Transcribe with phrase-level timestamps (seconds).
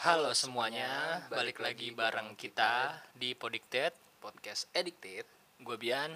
[0.00, 5.28] Halo semuanya, balik lagi bareng kita di Podicted podcast Addicted.
[5.60, 6.08] Gue Bian.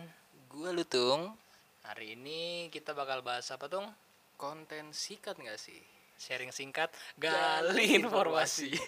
[0.49, 1.37] Gue Lutung.
[1.85, 3.85] Hari ini kita bakal bahas apa tung?
[4.41, 5.85] Konten sikat nggak sih?
[6.17, 8.73] Sharing singkat, gali informasi.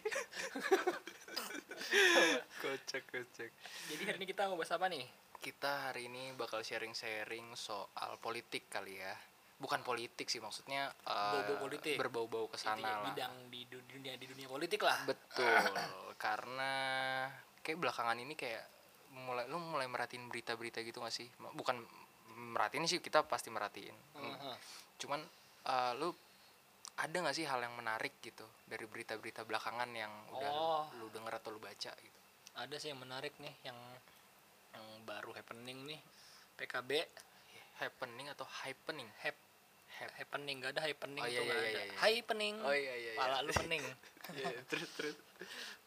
[2.64, 3.52] kocak kocak.
[3.92, 5.04] Jadi hari ini kita mau bahas apa nih?
[5.44, 9.12] Kita hari ini bakal sharing-sharing soal politik kali ya.
[9.56, 11.96] Bukan politik sih maksudnya eh, politik.
[11.96, 13.08] Berbau-bau ke sana Intinya lah.
[13.10, 15.00] Bidang di dunia di dunia politik lah.
[15.04, 15.72] Betul.
[16.16, 16.72] karena
[17.60, 18.64] kayak belakangan ini kayak
[19.12, 21.28] mulai lu mulai merhatiin berita-berita gitu gak sih?
[21.52, 21.76] Bukan
[22.52, 23.96] merhatiin sih kita pasti merhatiin.
[24.14, 24.56] Heeh.
[24.96, 25.20] cuman
[25.66, 26.08] eh, lu
[26.96, 30.82] ada nggak sih hal yang menarik gitu dari berita-berita belakangan yang udah Oh.
[30.96, 32.20] lu, lu denger atau lu baca gitu
[32.56, 33.76] Ada sih yang menarik nih, yang
[34.72, 36.00] yang baru happening nih.
[36.56, 37.04] PKB
[37.76, 39.45] happening atau happening hap Hap-
[39.96, 41.72] happening gak ada happening Oh, tuh iya, nggak iya, ada.
[41.72, 41.96] iya, iya.
[41.98, 42.54] Hai pening.
[42.60, 43.84] oh iya iya iya Pala lu pening.
[44.26, 45.14] Iya, terus terus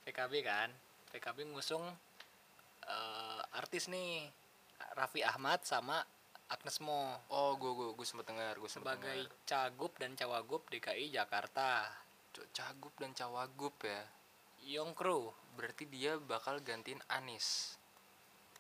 [0.07, 0.71] PKB kan
[1.11, 1.83] PKB ngusung
[2.87, 4.31] eh, artis nih
[4.95, 5.99] Raffi Ahmad sama
[6.49, 9.43] Agnes Mo oh gue gue gue sempet dengar gue sempet sebagai dengar.
[9.45, 11.85] cagup dan cawagup DKI Jakarta
[12.55, 14.01] cagup dan cawagup ya
[14.63, 17.75] Young Crew berarti dia bakal gantiin Anis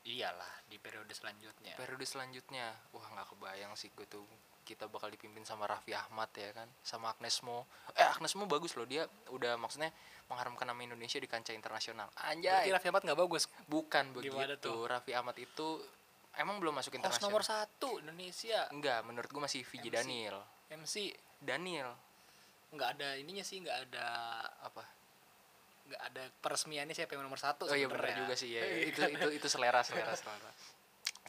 [0.03, 4.23] iyalah di periode selanjutnya periode selanjutnya wah nggak kebayang sih gue tuh
[4.69, 6.69] kita bakal dipimpin sama Raffi Ahmad ya kan?
[6.85, 7.65] Sama Agnes Mo.
[7.97, 9.89] Eh Agnes Mo bagus loh dia udah maksudnya
[10.29, 12.05] mengharumkan nama Indonesia di kancah internasional.
[12.13, 13.49] Berarti anjay Raffi Ahmad nggak bagus?
[13.65, 14.69] Bukan Gimana begitu.
[14.69, 14.85] tuh?
[14.85, 15.81] Raffi Ahmad itu
[16.37, 17.33] emang belum masuk internasional.
[17.33, 18.69] nomor satu Indonesia.
[18.69, 19.95] Enggak menurut gue masih VJ MC.
[19.97, 20.37] Daniel.
[20.69, 20.95] MC
[21.41, 21.89] Daniel.
[22.69, 24.07] Nggak ada ininya sih nggak ada
[24.61, 24.85] apa?
[25.89, 28.61] Nggak ada peresmiannya siapa yang nomor satu oh iya benar juga sih ya.
[28.93, 30.53] Itu itu itu selera selera selera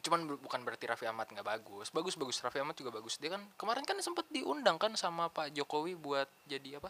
[0.01, 1.87] cuman bu- bukan berarti Raffi Ahmad nggak bagus.
[1.89, 2.41] Bagus bagus.
[2.41, 3.17] Raffi Ahmad juga bagus.
[3.21, 6.89] Dia kan kemarin kan sempet diundang kan sama Pak Jokowi buat jadi apa?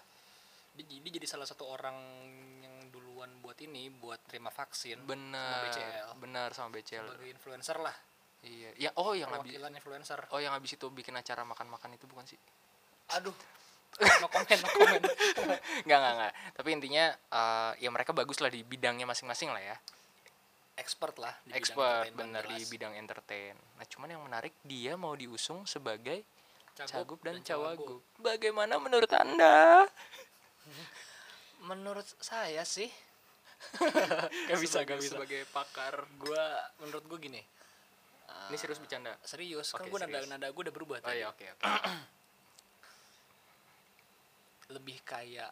[0.80, 1.96] Dia, dia jadi salah satu orang
[2.64, 5.68] yang duluan buat ini buat terima vaksin benar.
[5.68, 6.10] BCL.
[6.24, 7.96] benar sama BCL sebagai influencer lah.
[8.42, 8.70] Iya.
[8.80, 10.20] Ya oh yang habis perwakilan influencer.
[10.34, 12.40] Oh yang habis itu bikin acara makan-makan itu bukan sih?
[13.20, 13.36] Aduh.
[14.24, 15.04] No comment no comment.
[15.86, 16.34] Nggak nggak nggak.
[16.56, 19.76] Tapi intinya eh, ya mereka bagus lah di bidangnya masing-masing lah ya
[20.82, 23.54] expert lah di expert bener di bidang entertain.
[23.78, 26.26] Nah cuman yang menarik dia mau diusung sebagai
[26.74, 27.86] Cagup cagup dan cawagup.
[27.86, 28.02] cawagup.
[28.18, 29.86] Bagaimana menurut anda?
[31.62, 32.90] Menurut saya sih
[34.50, 35.14] gak bisa gak bisa.
[35.14, 37.38] sebagai pakar gua menurut gua gini
[38.50, 39.14] ini serius bercanda?
[39.22, 41.22] serius kan Oke, gua nada nada gua udah berubah oh tadi.
[41.22, 41.62] iya oke oke.
[44.74, 45.52] Lebih kayak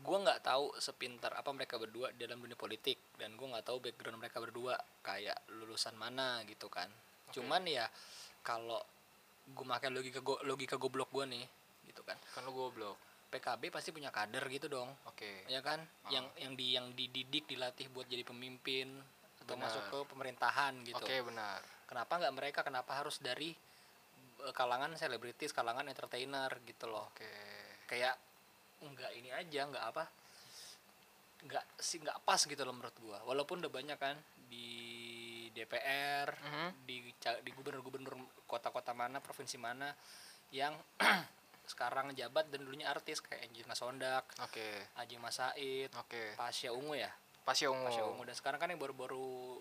[0.00, 4.18] gua nggak tahu sepintar apa mereka berdua dalam dunia politik dan gua nggak tahu background
[4.18, 6.90] mereka berdua kayak lulusan mana gitu kan.
[7.30, 7.86] Cuman ya
[8.42, 8.80] kalau
[9.54, 11.46] gua makan logika go, logika goblok gua nih
[11.86, 12.18] gitu kan.
[12.34, 12.98] Kan lu goblok.
[13.34, 14.94] PKB pasti punya kader gitu dong.
[15.10, 15.42] Oke.
[15.50, 15.82] Ya kan?
[16.06, 16.10] Ah.
[16.14, 18.94] yang yang di yang dididik dilatih buat jadi pemimpin
[19.42, 19.66] atau Benar.
[19.68, 21.02] masuk ke pemerintahan gitu.
[21.02, 21.60] Oke benar.
[21.90, 22.60] Kenapa nggak mereka?
[22.62, 23.50] Kenapa harus dari
[24.46, 27.10] eh, kalangan selebritis kalangan entertainer gitu loh?
[27.10, 27.28] Oke.
[27.90, 28.16] Kayak
[28.84, 30.04] nggak ini aja nggak apa
[31.44, 33.18] nggak sih nggak pas gitu loh menurut gua.
[33.22, 34.16] Walaupun udah banyak kan
[34.46, 34.68] di
[35.50, 36.68] DPR Mhm.
[36.82, 39.92] di ca- di gubernur-gubernur kota-kota mana provinsi mana
[40.50, 40.74] yang
[41.64, 44.68] sekarang jabat dan dulunya artis kayak Angelina Sondak, oke.
[44.96, 46.34] Ajeng Mas Said, oke.
[46.34, 47.08] Pasya Ungu ya?
[47.42, 47.84] Pasya ungu.
[47.84, 48.24] Pasya Ungu.
[48.24, 49.60] Dan sekarang kan yang baru-baru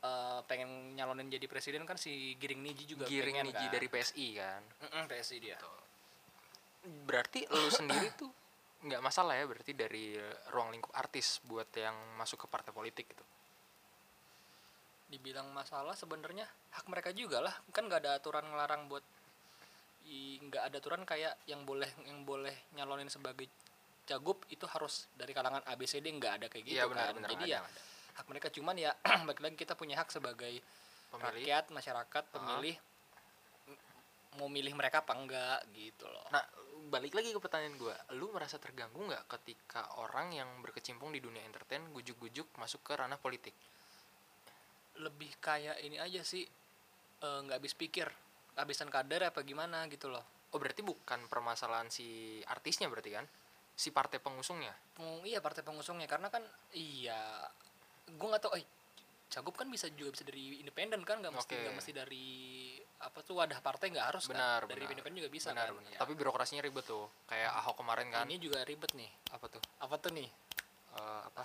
[0.00, 3.72] eh, pengen nyalonin jadi presiden kan si Giring Niji juga giring pengen niji kan.
[3.72, 4.62] dari PSI kan?
[4.80, 5.58] Mm-mm, PSI dia.
[7.06, 8.30] Berarti lu sendiri tuh
[8.82, 10.18] nggak masalah ya berarti dari
[10.50, 13.24] ruang lingkup artis buat yang masuk ke partai politik gitu.
[15.06, 17.54] Dibilang masalah sebenarnya hak mereka juga lah.
[17.70, 19.04] Kan nggak ada aturan ngelarang buat
[20.42, 23.46] nggak ada aturan kayak yang boleh yang boleh nyalonin sebagai
[24.02, 27.14] cagup itu harus dari kalangan ABCD nggak ada kayak gitu Iya, benar, kan.
[27.22, 27.82] benar, jadi ada, ya ada.
[28.18, 28.90] hak mereka cuman ya
[29.30, 30.58] balik lagi kita punya hak sebagai
[31.14, 31.46] pemilih.
[31.46, 32.76] rakyat masyarakat pemilih.
[32.76, 32.82] m-
[34.40, 36.44] mau milih mereka apa enggak gitu loh Nah,
[36.88, 41.40] balik lagi ke pertanyaan gue, lu merasa terganggu nggak ketika orang yang berkecimpung di dunia
[41.44, 43.56] entertain gujuk-gujuk masuk ke ranah politik?
[45.00, 46.44] lebih kayak ini aja sih
[47.24, 48.04] eh, nggak habis pikir
[48.60, 50.20] habisan kader apa gimana gitu loh
[50.52, 53.24] Oh berarti bukan permasalahan si artisnya berarti kan?
[53.72, 54.76] Si partai pengusungnya?
[54.92, 56.44] Peng- iya partai pengusungnya karena kan
[56.76, 57.48] iya
[58.04, 58.64] gue nggak tahu eh
[59.32, 62.28] cagup kan bisa juga bisa dari independen kan nggak mesti nggak mesti dari
[63.02, 64.92] apa tuh wadah partai nggak harus Benar, kan dari benar.
[64.94, 65.90] independen juga bisa benar, kan benar.
[65.90, 65.98] Ya.
[65.98, 68.24] Tapi birokrasinya ribet tuh, kayak Ahok kemarin kan?
[68.24, 69.62] ini juga ribet nih Apa tuh?
[69.78, 70.30] apa tuh nih
[70.92, 71.42] Eh, apa?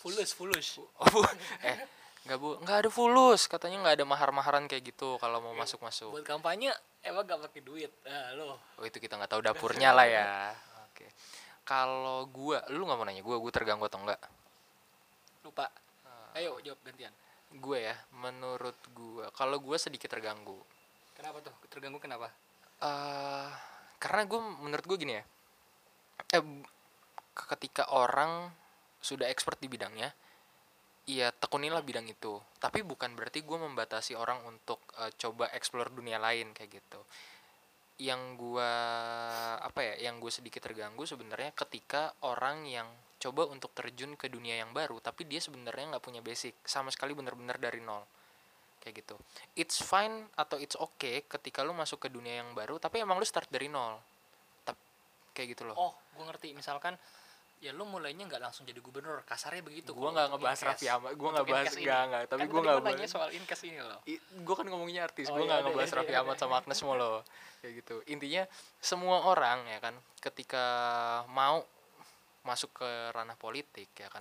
[0.00, 1.26] fulus fulus Oh,
[1.60, 1.76] eh,
[2.24, 6.08] nggak bu, nggak ada fulus, katanya nggak ada mahar-maharan kayak gitu kalau mau masuk-masuk.
[6.10, 6.72] buat kampanye
[7.02, 10.56] emang gak pakai duit ah lo Oh itu kita nggak tahu dapurnya lah ya.
[10.88, 11.04] Oke.
[11.62, 14.20] kalau gua lu nggak mau nanya gua gua terganggu atau enggak
[15.42, 15.68] lupa
[16.34, 17.12] ayo jawab gantian
[17.52, 20.56] gue ya menurut gua kalau gua sedikit terganggu
[21.14, 21.54] kenapa tuh?
[21.70, 22.28] Terganggu kenapa?
[22.82, 23.50] Eh
[23.98, 25.24] karena gue menurut gue gini ya.
[26.36, 26.44] Eh,
[27.34, 28.52] ketika orang
[29.00, 30.12] sudah expert di bidangnya
[31.04, 32.40] iya tekunilah bidang itu.
[32.60, 37.00] Tapi bukan berarti gue membatasi orang untuk eh, coba explore dunia lain kayak gitu.
[37.94, 38.70] Yang gua
[39.62, 42.90] apa ya yang gue sedikit terganggu sebenarnya ketika orang yang
[43.24, 47.16] coba untuk terjun ke dunia yang baru tapi dia sebenarnya nggak punya basic sama sekali
[47.16, 48.04] bener-bener dari nol
[48.84, 49.16] kayak gitu.
[49.56, 53.24] It's fine atau it's okay ketika lu masuk ke dunia yang baru tapi emang lu
[53.24, 53.96] start dari nol.
[54.68, 54.76] Tap,
[55.32, 55.76] kayak gitu loh.
[55.80, 56.52] Oh gue ngerti.
[56.52, 57.00] Misalkan
[57.64, 59.24] ya lu mulainya nggak langsung jadi gubernur.
[59.24, 60.60] Kasarnya begitu gua kalau nggak ngebahas.
[60.68, 61.16] Raffi Ahmad.
[61.16, 62.22] Gua Untuk nggak bahas nggak nggak.
[62.28, 64.00] Tapi Kan gua tadi nggak bahas soal inkes ini loh.
[64.44, 65.26] Gue kan ngomongnya artis.
[65.32, 66.42] Oh, gue iya, nggak iya, ngebahas iya, Raffi iya, Ahmad iya.
[66.44, 67.18] sama Agnes Mo loh.
[67.64, 67.96] Kayak gitu.
[68.12, 68.42] Intinya
[68.84, 70.64] semua orang ya kan ketika
[71.32, 71.64] mau
[72.44, 74.20] masuk ke ranah politik ya kan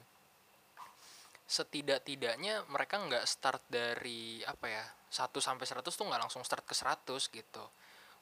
[1.54, 6.74] setidak-tidaknya mereka nggak start dari apa ya 1 sampai 100 tuh nggak langsung start ke
[6.74, 7.66] 100 gitu.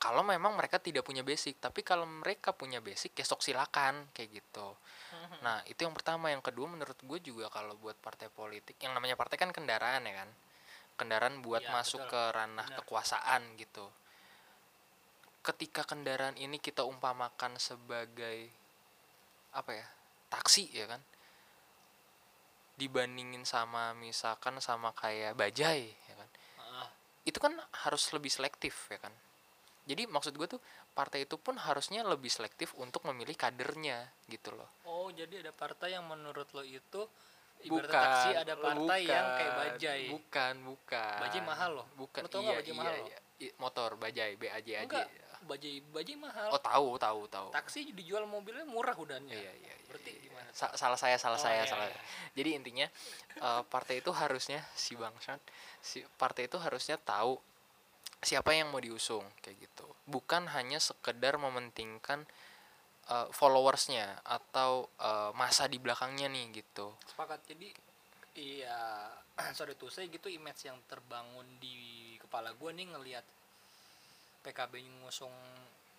[0.01, 4.43] Kalau memang mereka tidak punya basic tapi kalau mereka punya basic ya sok silakan kayak
[4.43, 4.75] gitu.
[5.45, 6.27] Nah itu yang pertama.
[6.33, 10.25] Yang kedua menurut gue juga kalau buat partai politik yang namanya partai kan kendaraan ya
[10.25, 10.29] kan?
[10.99, 12.11] Kendaraan buat Iya, masuk betul.
[12.11, 12.77] ke ranah Benar.
[12.83, 13.85] kekuasaan gitu.
[15.41, 18.49] Ketika kendaraan ini kita umpamakan sebagai
[19.53, 19.87] apa ya
[20.31, 21.01] taksi ya kan
[22.81, 26.89] dibandingin sama misalkan sama kayak bajai ya kan Ah,
[27.29, 27.53] itu kan
[27.85, 29.13] harus lebih selektif ya kan
[29.85, 30.61] jadi maksud gue tuh
[30.97, 35.93] partai itu pun harusnya lebih selektif untuk memilih kadernya gitu loh oh jadi ada partai
[35.93, 37.05] yang menurut lo itu
[37.69, 41.87] bukan taksi ada partai yang kayak bukan, bajai bukan bukan Bajai mahal loh.
[41.93, 43.07] bukan Lo tau iya, bajai iya, mahal loh?
[43.13, 43.19] iya.
[43.41, 44.95] I- motor bajai B A J A J
[45.41, 49.85] bajai bajai mahal oh tahu tahu tahu taksi dijual mobilnya murah udahnya iya iya iya,
[49.89, 50.21] berarti iya.
[50.21, 50.30] tuh?
[50.51, 51.99] Sa- salah saya salah Oh, saya iya, salah iya.
[52.33, 52.87] jadi intinya
[53.37, 55.39] eh, partai itu harusnya si bangsat
[55.81, 57.37] si partai itu harusnya tahu
[58.21, 59.87] siapa yang mau diusung kayak gitu.
[60.05, 62.21] Bukan hanya sekedar mementingkan
[63.09, 66.93] eh, followersnya atau eh, masa di belakangnya nih gitu.
[67.09, 67.41] Sepakat.
[67.49, 67.73] Jadi
[68.37, 69.09] iya
[69.57, 73.25] sorry tuh saya gitu image yang terbangun di kepala gue nih ngelihat
[74.41, 75.33] PKB ngusung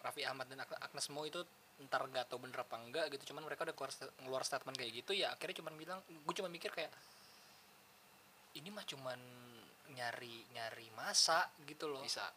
[0.03, 1.41] Raffi Ahmad dan Ag- Agnes Mo itu
[1.87, 3.33] ntar gak tau bener apa enggak gitu.
[3.33, 6.71] Cuman mereka udah keluar, ngeluar statement kayak gitu ya akhirnya cuman bilang gue cuma mikir
[6.71, 6.91] kayak
[8.53, 9.21] ini mah cuman
[9.93, 12.05] nyari nyari masa gitu loh.
[12.05, 12.29] Bisa.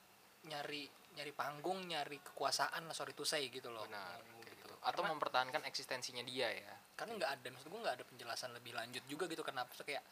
[0.48, 3.84] Nyari nyari panggung nyari kekuasaan lah sorry tuh saya gitu loh.
[3.88, 4.54] Benar gitu.
[4.54, 4.72] gitu.
[4.86, 6.74] atau Karena- mempertahankan eksistensinya dia ya.
[6.96, 10.04] Karena nggak ada maksud gue nggak ada penjelasan lebih lanjut juga gitu kenapa tuh kayak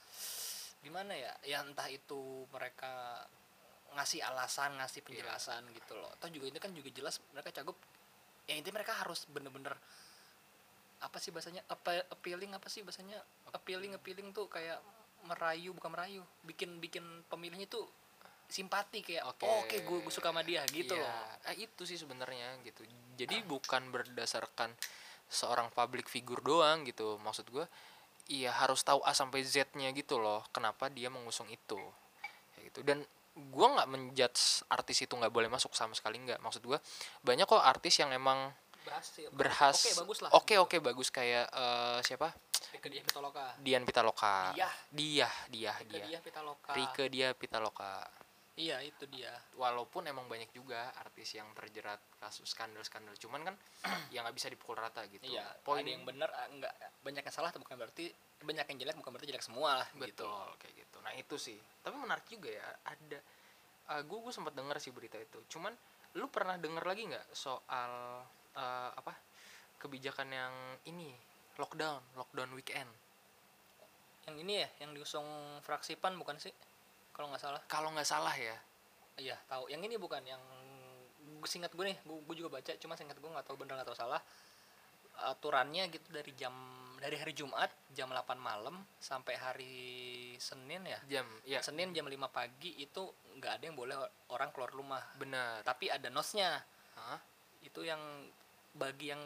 [0.83, 3.23] gimana ya ya entah itu mereka
[3.93, 5.07] ngasih alasan ngasih Iya.
[5.07, 6.09] penjelasan gitu loh.
[6.17, 7.77] Atau juga itu kan juga jelas mereka cakup
[8.43, 9.71] ya intinya mereka harus bener-bener
[11.03, 13.19] apa sih bahasanya apa appealing apa sih bahasanya?
[13.51, 13.91] Appealing.
[13.95, 14.79] Appealing tuh kayak
[15.23, 17.87] merayu bukan merayu bikin bikin pemilihnya tuh
[18.51, 19.47] simpati kayak Oke.
[19.47, 21.49] oh, oke gue sama dia gitu Iya, loh.
[21.49, 22.83] Eh, itu sih sebenarnya gitu.
[23.17, 24.75] Jadi bukan berdasarkan
[25.31, 27.17] seorang public figure doang gitu.
[27.23, 27.65] Maksud gue
[28.31, 31.79] iya harus tahu A sampai Z-nya gitu loh kenapa dia mengusung itu.
[32.61, 32.79] Gitu.
[32.85, 33.03] Dan
[33.33, 36.39] gue nggak menjudge artis itu nggak boleh masuk sama sekali nggak.
[36.41, 36.77] Maksud gue
[37.25, 38.53] banyak kok artis yang emang
[38.83, 39.31] berhasil.
[39.31, 40.30] berhas oke bagus lah.
[40.35, 41.07] oke oke bagus.
[41.09, 42.30] Kayak eh, siapa?
[42.74, 43.45] Rike Diah Pitaloka.
[43.62, 44.36] Dian Pitaloka.
[44.57, 44.69] Dia.
[44.89, 46.72] dia dia Rike dia Diah Pitaloka.
[46.74, 47.93] Rike dia Pitaloka.
[48.53, 49.34] Iya itu dia.
[49.57, 53.55] Walaupun emang banyak juga artis yang terjerat kasus skandal-skandal cuman kan
[54.13, 55.25] ya nggak bisa dipukul rata gitu.
[55.25, 58.79] Iya, poin ada yang benar ah, enggak banyak yang salah tapi bukan berarti banyak yang
[58.83, 60.03] jelek bukan berarti jelek semua lah gitu.
[60.03, 63.19] betul kayak gitu nah itu sih tapi menarik juga ya ada
[63.95, 65.73] uh, gue gue sempat dengar sih berita itu cuman
[66.13, 67.91] lu pernah dengar lagi nggak soal
[68.53, 69.13] uh, apa
[69.81, 70.53] kebijakan yang
[70.88, 71.12] ini
[71.57, 72.89] lockdown lockdown weekend
[74.23, 75.27] Yang ini ya, yang diusung
[75.67, 76.55] fraksi PAN bukan sih?
[77.12, 77.62] Kalau nggak salah.
[77.67, 78.55] kalau nggak salah ya
[79.19, 79.67] Iya, tahu.
[79.67, 80.39] Yang ini bukan yang
[81.43, 84.00] singkat gue nih, gue, gue juga baca cuma singkat gue nggak tahu bener nggak tahu
[84.00, 84.23] salah.
[85.27, 86.55] Aturannya gitu dari jam
[87.03, 89.75] dari hari Jumat jam 8 malam sampai hari
[90.39, 91.00] Senin ya.
[91.12, 93.12] jam ya Senin jam 5 pagi itu
[93.43, 94.00] nggak ada yang boleh
[94.31, 95.03] orang keluar rumah.
[95.19, 96.63] benar Tapi ada nosnya.
[96.95, 97.19] Hah?
[97.60, 98.00] Itu yang
[98.79, 99.19] bagi yang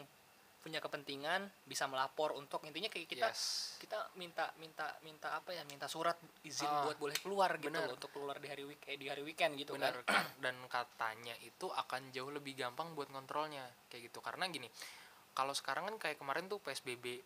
[0.58, 5.62] punya kepentingan bisa melapor untuk intinya kayak kita yes kita minta minta minta apa ya
[5.62, 8.98] minta surat izin Ah, buat boleh keluar gitu loh untuk keluar di hari week eh,
[8.98, 13.70] di hari weekend gitu benar kan dan katanya itu akan jauh lebih gampang buat ngontrolnya
[13.86, 14.66] kayak gitu karena gini
[15.30, 17.22] kalau sekarang kan kayak kemarin tuh psbb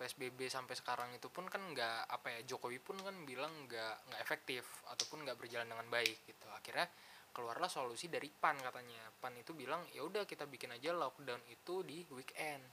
[0.00, 4.20] psbb sampai sekarang itu pun kan nggak apa ya jokowi pun kan bilang nggak nggak
[4.24, 6.48] efektif ataupun nggak berjalan dengan baik gitu.
[6.56, 6.88] Akhirnya
[7.36, 9.12] keluarlah solusi dari pan katanya.
[9.20, 12.64] Pan itu bilang ya udah kita bikin aja lockdown itu di weekend.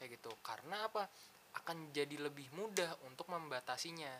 [0.00, 0.32] Kayak gitu.
[0.40, 1.04] Karena apa?
[1.60, 4.16] Akan jadi lebih mudah untuk membatasinya.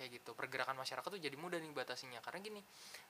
[0.00, 0.32] Kayak gitu.
[0.32, 2.24] Pergerakan masyarakat tuh jadi mudah nih batasinya.
[2.24, 2.60] Karena gini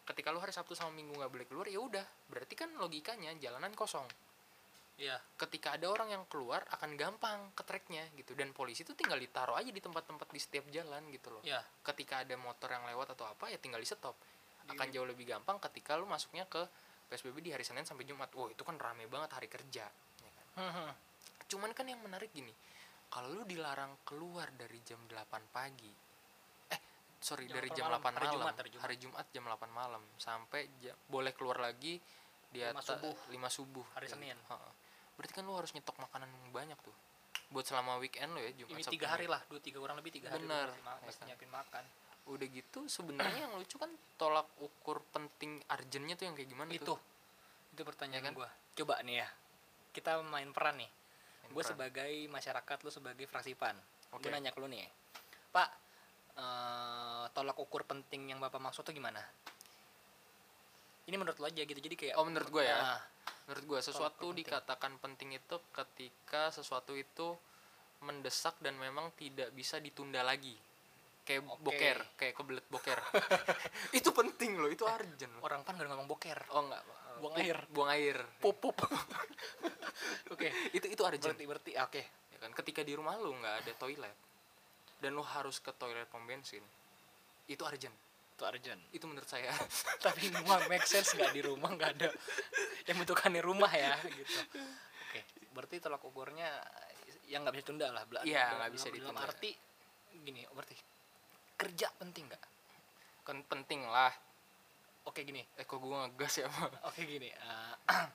[0.03, 2.05] ketika lu hari sabtu sama minggu nggak boleh keluar ya udah.
[2.27, 4.11] Berarti kan logikanya jalanan kosong
[5.03, 5.19] Iya.
[5.37, 9.59] ketika ada orang yang keluar akan gampang ke tracknya gitu dan polisi tuh tinggal ditaruh
[9.59, 11.59] aja di tempat-tempat di setiap jalan gitu loh Iya.
[11.83, 14.15] ketika ada motor yang lewat atau apa ya tinggal di stop
[14.63, 16.63] Di- akan jauh lebih gampang ketika lu masuknya ke
[17.09, 20.47] PSBB di hari Senin sampai Jumat wow itu kan rame banget hari kerja ya kan?
[20.55, 20.91] Hmm,
[21.47, 22.55] cuman kan yang menarik gini
[23.09, 25.19] kalau lu dilarang keluar dari jam 8
[25.51, 25.91] pagi
[26.69, 26.81] eh
[27.19, 28.85] sorry Jam dari 8 jam malam, 8 hari malam Jumat, hari Jumat.
[28.87, 31.99] hari Jumat jam 8 malam sampai ja- boleh keluar lagi
[32.49, 33.17] di atas subuh.
[33.29, 34.39] 5 subuh Hari Kayak Senin.
[34.47, 34.71] Ha-ha.
[35.15, 36.95] Berarti kan lu harus nyetok makanan yang banyak tuh
[37.53, 40.33] buat selama weekend lo ya Jumat Ini tiga hari lah, dua tiga kurang lebih tiga
[40.33, 40.41] hari.
[40.41, 40.73] Bener.
[40.81, 41.85] ma- Ya nyiapin makan.
[42.23, 46.95] udah gitu sebenarnya yang lucu kan tolak ukur penting urgentnya tuh yang kayak gimana Itu,
[46.95, 46.99] tuh
[47.75, 48.33] itu pertanyaan Ya kan?
[48.33, 48.49] gua.
[48.73, 49.29] Coba nih ya,
[49.93, 50.91] kita main peran nih.
[51.51, 53.77] Gue sebagai masyarakat, lu sebagai fraksi pan.
[54.15, 54.25] Oke.
[54.25, 54.87] Gue nanya ke lu nih,
[55.51, 55.69] Pak,
[56.39, 59.21] eh, tolak ukur penting yang bapak maksud tuh gimana?
[61.05, 62.77] Ini menurut lo aja gitu, jadi kayak Oh, menurut gua ya?
[62.79, 63.01] Ah,
[63.49, 64.47] menurut gua sesuatu penting.
[64.47, 67.35] dikatakan penting itu ketika sesuatu itu
[68.03, 70.55] mendesak dan memang tidak bisa ditunda lagi
[71.23, 71.63] kayak Oke.
[71.63, 72.99] boker kayak kebelet boker
[73.99, 76.83] itu penting loh itu urgent loh orang pan gak ngomong boker, oh enggak
[77.23, 77.55] Buang air.
[77.71, 78.75] buang air pup pup.
[80.35, 82.03] Oke, itu itu urgent berarti berarti oke.
[82.35, 84.17] ya kan ketika di rumah lu nggak ada toilet
[84.99, 86.65] dan lu harus ke toilet pom bensin
[87.47, 87.95] itu urgent
[88.43, 88.83] Itu urgent.
[88.91, 89.55] itu menurut saya
[90.05, 92.09] Tapi semua make sense nggak di rumah nggak ada
[92.85, 94.39] yang membutuhkan di rumah ya gitu.
[95.07, 95.21] Oke,
[95.53, 96.51] berarti tolak ukurnya
[97.25, 98.03] yang nggak bisa tunda lah.
[98.03, 99.23] Bela- Iya, dalam- nggak bisa dalam ditunda.
[99.23, 99.51] arti
[100.19, 100.75] gini, berarti
[101.55, 102.45] kerja penting nggak?
[103.23, 104.11] kan penting lah
[105.03, 106.51] Oke gini, eh kok gua ngegas ya
[106.83, 107.27] oke gini.
[107.27, 107.75] eh,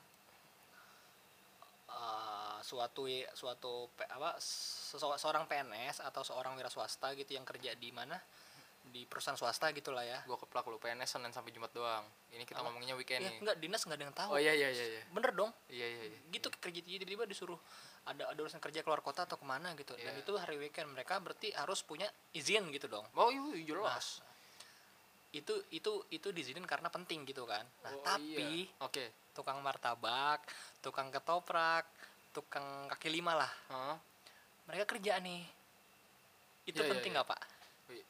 [1.90, 3.72] eh, suatu suatu
[4.06, 8.16] apa sese- seorang PNS atau seorang wira swasta gitu yang kerja di mana
[8.88, 10.18] di perusahaan swasta gitulah ya.
[10.24, 12.66] gua keplak lu PNS Senin sampai Jumat doang ini kita Apa?
[12.66, 14.30] ngomonginnya weekend Ya, nih enggak dinas nggak ada yang tahu.
[14.30, 15.50] oh iya iya iya iya Bener dong.
[15.68, 16.18] iya iya, iya.
[16.30, 17.60] gitu kerja tiba-tiba disuruh
[18.04, 20.20] ada ada urusan kerja keluar kota atau ke mana gitu dan Iya.
[20.20, 24.24] itu hari weekend mereka berarti harus punya izin gitu dong Oh iya iya, jelas.
[25.30, 28.80] itu itu itu diizinin karena penting gitu kan nah Oh, tapi iya.
[28.80, 29.04] oke.
[29.30, 30.40] tukang martabak
[30.80, 31.84] tukang ketoprak
[32.30, 33.96] tukang kaki lima lah Hah?
[34.64, 35.44] mereka kerja nih
[36.64, 37.16] itu Iya, iya, penting iya.
[37.18, 37.57] nggak pak I-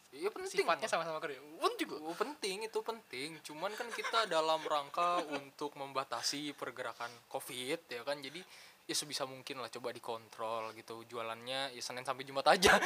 [0.09, 0.65] Iya penting.
[0.65, 3.37] sifatnya sama-sama kerja pun juga Oh, penting itu penting.
[3.45, 8.17] Cuman kan kita dalam rangka untuk membatasi pergerakan COVID ya kan.
[8.19, 8.41] Jadi
[8.89, 12.81] ya sebisa mungkin lah coba dikontrol gitu jualannya ya Senin sampai Jumat aja.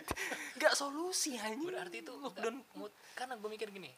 [0.62, 1.66] Gak solusi hanya.
[1.66, 2.62] berarti itu lockdown.
[2.62, 3.90] nggak- karena gue mikir gini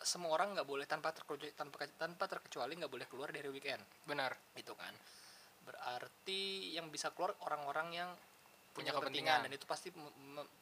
[0.00, 4.32] semua orang nggak boleh tanpa terkecuali tanpa tanpa terkecuali nggak boleh keluar dari weekend benar.
[4.56, 4.92] gitu kan
[5.64, 8.10] berarti yang bisa keluar orang-orang yang
[8.70, 9.38] Punya kepentingan kepentingan.
[9.46, 9.88] dan itu pasti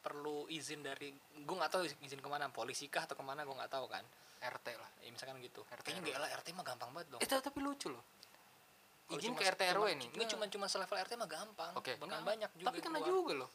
[0.01, 3.53] perlu izin dari gue nggak tahu izin ke mana polisi kah atau ke mana gue
[3.53, 4.01] nggak tahu kan
[4.39, 4.89] RT lah.
[5.05, 7.87] ya misalkan gitu RT kayaknya nggak lah RT mah gampang banget dong Eh tapi lucu
[7.91, 8.01] loh.
[9.13, 10.09] Izin ke RT RW nih.
[10.15, 11.97] nggak cuma cuma selevel RT mah gampang Oke.
[12.01, 13.49] bahkan Nggak, banyak juga Tapi kena juga loh.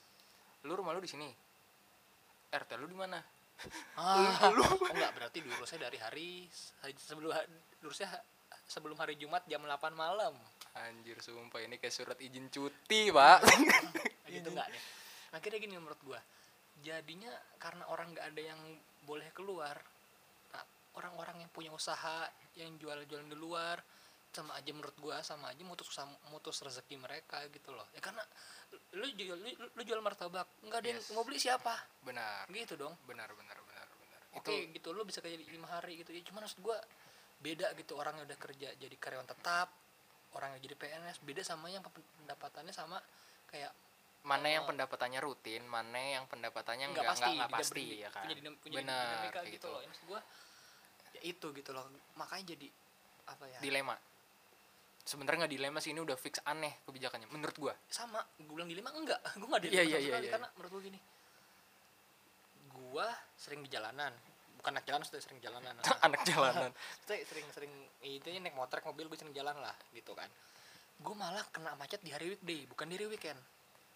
[0.64, 1.28] Lu rumah lu di sini.
[2.54, 3.18] RT lu di mana?
[3.94, 6.50] ah, oh enggak berarti diurusnya dari hari,
[6.98, 7.30] sebelum
[7.78, 8.10] diurusnya
[8.66, 10.34] sebelum hari Jumat jam 8 malam
[10.74, 13.38] Anjir sumpah ini kayak surat izin cuti, Pak.
[14.34, 14.82] Nah, gitu enggak nih
[15.34, 16.20] akhirnya gini menurut gua
[16.82, 18.60] jadinya karena orang nggak ada yang
[19.02, 19.78] boleh keluar
[20.50, 20.64] nah,
[20.98, 23.78] orang-orang yang punya usaha yang jual-jualan di luar
[24.34, 28.22] sama aja menurut gua sama aja mutus usam- mutus rezeki mereka gitu loh ya karena
[28.98, 31.14] lu jual lu, lu jual martabak nggak ada yang Yes.
[31.14, 31.70] mau beli siapa
[32.02, 32.42] benar.
[32.50, 34.20] gitu dong Benar, benar, benar, benar.
[34.34, 36.78] oke Itu gitu lu bisa kerja lima hari gitu ya cuman maksud gua
[37.38, 39.70] beda gitu orang yang udah kerja jadi karyawan tetap
[40.34, 42.98] orang yang jadi PNS beda sama yang pendapatannya sama
[43.46, 43.70] kayak
[44.24, 44.68] mana yang Oh.
[44.68, 48.22] pendapatannya rutin, mana yang pendapatannya nggak enggak pasti, enggak, tidak pasti ya kan.
[48.24, 50.20] punya, dinam- punya Benar, dinamika kayak gitu loh Ya, maksud gua
[51.06, 52.68] ya itu gitu loh makanya jadi
[53.26, 53.96] apa ya Dilema.
[55.00, 57.74] Sebenarnya nggak dilema sih ini udah fix aneh kebijakannya menurut gua.
[57.86, 60.32] sama gue bilang dilema enggak gue nggak Iya, dilema iya, sama iya, sekali iya.
[60.32, 60.98] karena menurut gue gini
[62.70, 64.12] gua sering di jalanan
[64.56, 65.76] bukan anak jalan sudah sering jalanan
[66.06, 66.72] Anak jalanan.
[67.06, 70.28] saya sering sering itu naik motor naik mobil gue sering jalan lah gitu kan
[70.96, 73.36] gue malah kena macet di hari weekday bukan di hari weekend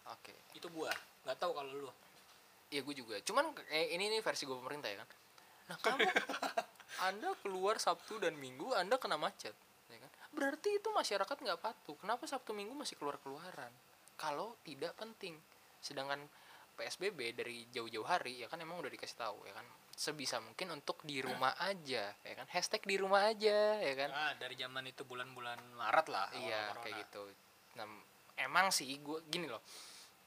[0.09, 0.33] Oke.
[0.57, 0.91] itu gua
[1.25, 1.91] nggak tahu kalau lu
[2.69, 3.17] Iya gue juga.
[3.25, 5.09] Cuman eh, ini nih versi gue pemerintah ya kan.
[5.73, 6.09] Nah kamu
[7.09, 9.57] Anda keluar Sabtu dan Minggu Anda kena macet,
[9.89, 10.11] ya kan?
[10.37, 11.97] Berarti itu masyarakat nggak patuh.
[11.97, 13.73] Kenapa Sabtu Minggu masih keluar keluaran?
[14.21, 15.41] Kalau tidak penting.
[15.81, 16.21] Sedangkan
[16.79, 19.67] PSBB dari jauh-jauh hari ya kan emang udah dikasih tahu ya kan
[19.99, 24.33] sebisa mungkin untuk di rumah aja ya kan hashtag di rumah aja ya kan ah
[24.39, 27.27] dari zaman itu bulan-bulan Maret lah iya kayak gitu
[27.75, 27.87] nah
[28.39, 29.59] emang sih gue gini loh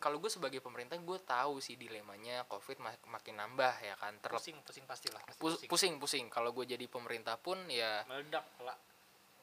[0.02, 4.42] kalau gue sebagai pemerintah gue tahu sih dilemanya covid mak- makin nambah ya kan terlep
[4.42, 5.70] pusing pusing pastilah pasti pus- pusing.
[5.70, 6.26] pusing pusing.
[6.28, 8.74] Kalau gue jadi pemerintah pun ya meledak lah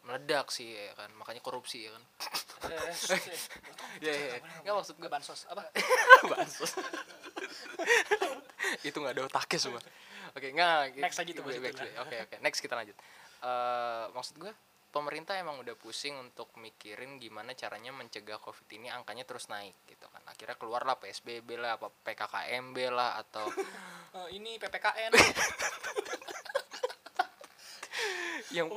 [0.02, 1.10] meledak sih ya kan.
[1.14, 2.02] Makanya korupsi ya kan.
[4.02, 4.36] Ya ya
[4.66, 5.62] nggak maksud gue bansos apa?
[6.34, 6.74] Bansos.
[8.86, 9.80] Itu nggak ada otaknya semua.
[10.34, 10.98] Oke nggak.
[10.98, 12.36] Next aja tuh, to- oke oke.
[12.42, 12.96] Next kita lanjut.
[13.38, 14.52] Eh maksud gue
[14.88, 20.08] pemerintah emang udah pusing untuk mikirin gimana caranya mencegah covid ini angkanya terus naik gitu
[20.08, 20.22] kan.
[20.26, 23.46] Akhirnya keluarlah psbb lah apa pkkmb lah atau
[24.08, 25.12] Eh, ini ppkn
[28.56, 28.72] yang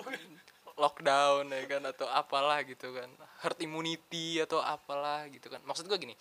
[0.75, 3.07] lockdown ya kan atau apalah gitu kan.
[3.39, 5.63] Herd immunity atau apalah gitu kan.
[5.63, 6.15] Maksud gue gini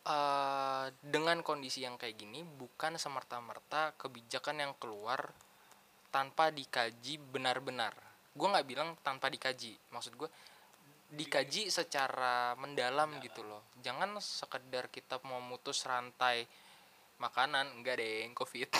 [0.00, 5.28] eh dengan kondisi yang kayak gini bukan semerta-merta kebijakan yang keluar
[6.08, 9.74] tanpa dikaji benar-benar gue nggak bilang tanpa dikaji.
[9.90, 10.30] Maksud gue
[11.10, 13.66] dikaji secara mendalam gitu loh.
[13.82, 16.46] Jangan sekedar kita mau mutus rantai
[17.18, 17.78] makanan.
[17.78, 18.70] Enggak deh covid.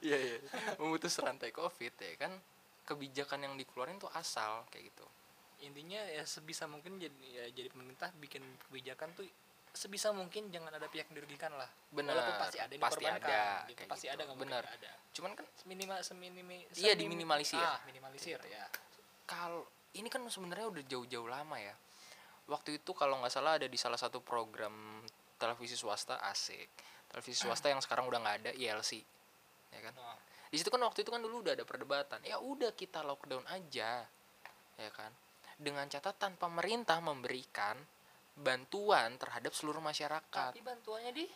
[0.00, 0.38] Iya iya.
[0.80, 2.32] Memutus rantai covid ya kan
[2.88, 5.06] kebijakan yang dikeluarin tuh asal kayak gitu.
[5.60, 9.28] intinya ya sebisa mungkin jadi ya jadi pemerintah bikin kebijakan tuh
[9.70, 12.14] sebisa mungkin jangan ada pihak yang dirugikan lah Benar.
[12.18, 13.82] Walaupun pasti ada yang Pasti dikorbankan, ada, gitu.
[13.86, 14.14] pasti gitu.
[14.18, 14.64] ada nggak Benar.
[14.66, 17.58] ada Cuman kan seminimal seminimi Iya, diminimalisir.
[17.58, 18.66] ah minimalisir ya
[19.26, 19.62] kalau
[19.94, 21.74] ini kan sebenarnya udah jauh-jauh lama ya.
[22.50, 25.02] Waktu itu kalau nggak salah ada di salah satu program
[25.38, 26.66] televisi swasta asik.
[27.10, 29.02] Televisi swasta yang sekarang udah nggak ada ILC.
[29.70, 29.94] Ya kan?
[29.94, 30.18] Nah,
[30.50, 32.18] Di situ kan waktu itu kan dulu udah ada perdebatan.
[32.26, 34.02] Ya udah kita lockdown aja.
[34.78, 35.14] Ya kan?
[35.58, 37.78] Dengan catatan pemerintah memberikan
[38.34, 40.50] bantuan terhadap seluruh masyarakat.
[40.52, 41.26] tapi bantuannya di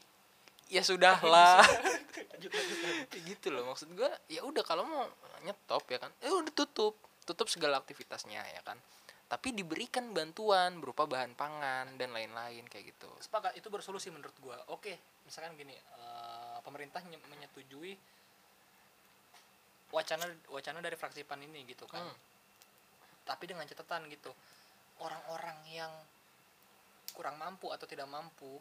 [0.67, 3.07] ya sudah lah lanjut lanjut lanjut.
[3.13, 5.05] Kayak gitu loh maksud gua ya udah kalau mau
[5.45, 8.81] nyetop ya kan ya udah tutup tutup segala aktivitasnya ya kan
[9.25, 14.57] tapi diberikan bantuan berupa bahan pangan dan lain-lain kayak gitu sepakat itu bersolusi menurut gua
[14.69, 14.93] oke
[15.25, 17.93] misalkan gini eh, pemerintah nye- menyetujui
[19.93, 22.17] wacana wacana dari fraksi pan ini gitu kan Hmm.
[23.25, 24.33] tapi dengan catatan gitu
[24.99, 25.93] orang-orang yang
[27.15, 28.59] kurang mampu atau tidak mampu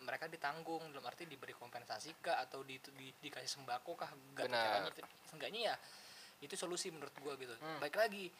[0.00, 4.90] mereka ditanggung dalam arti diberi kompensasi kah atau di, di- dikasih sembako kah gak caranya
[5.28, 5.76] seenggaknya ya
[6.40, 7.52] itu solusi menurut gua gitu.
[7.60, 7.76] Hmm.
[7.84, 8.32] baik lagi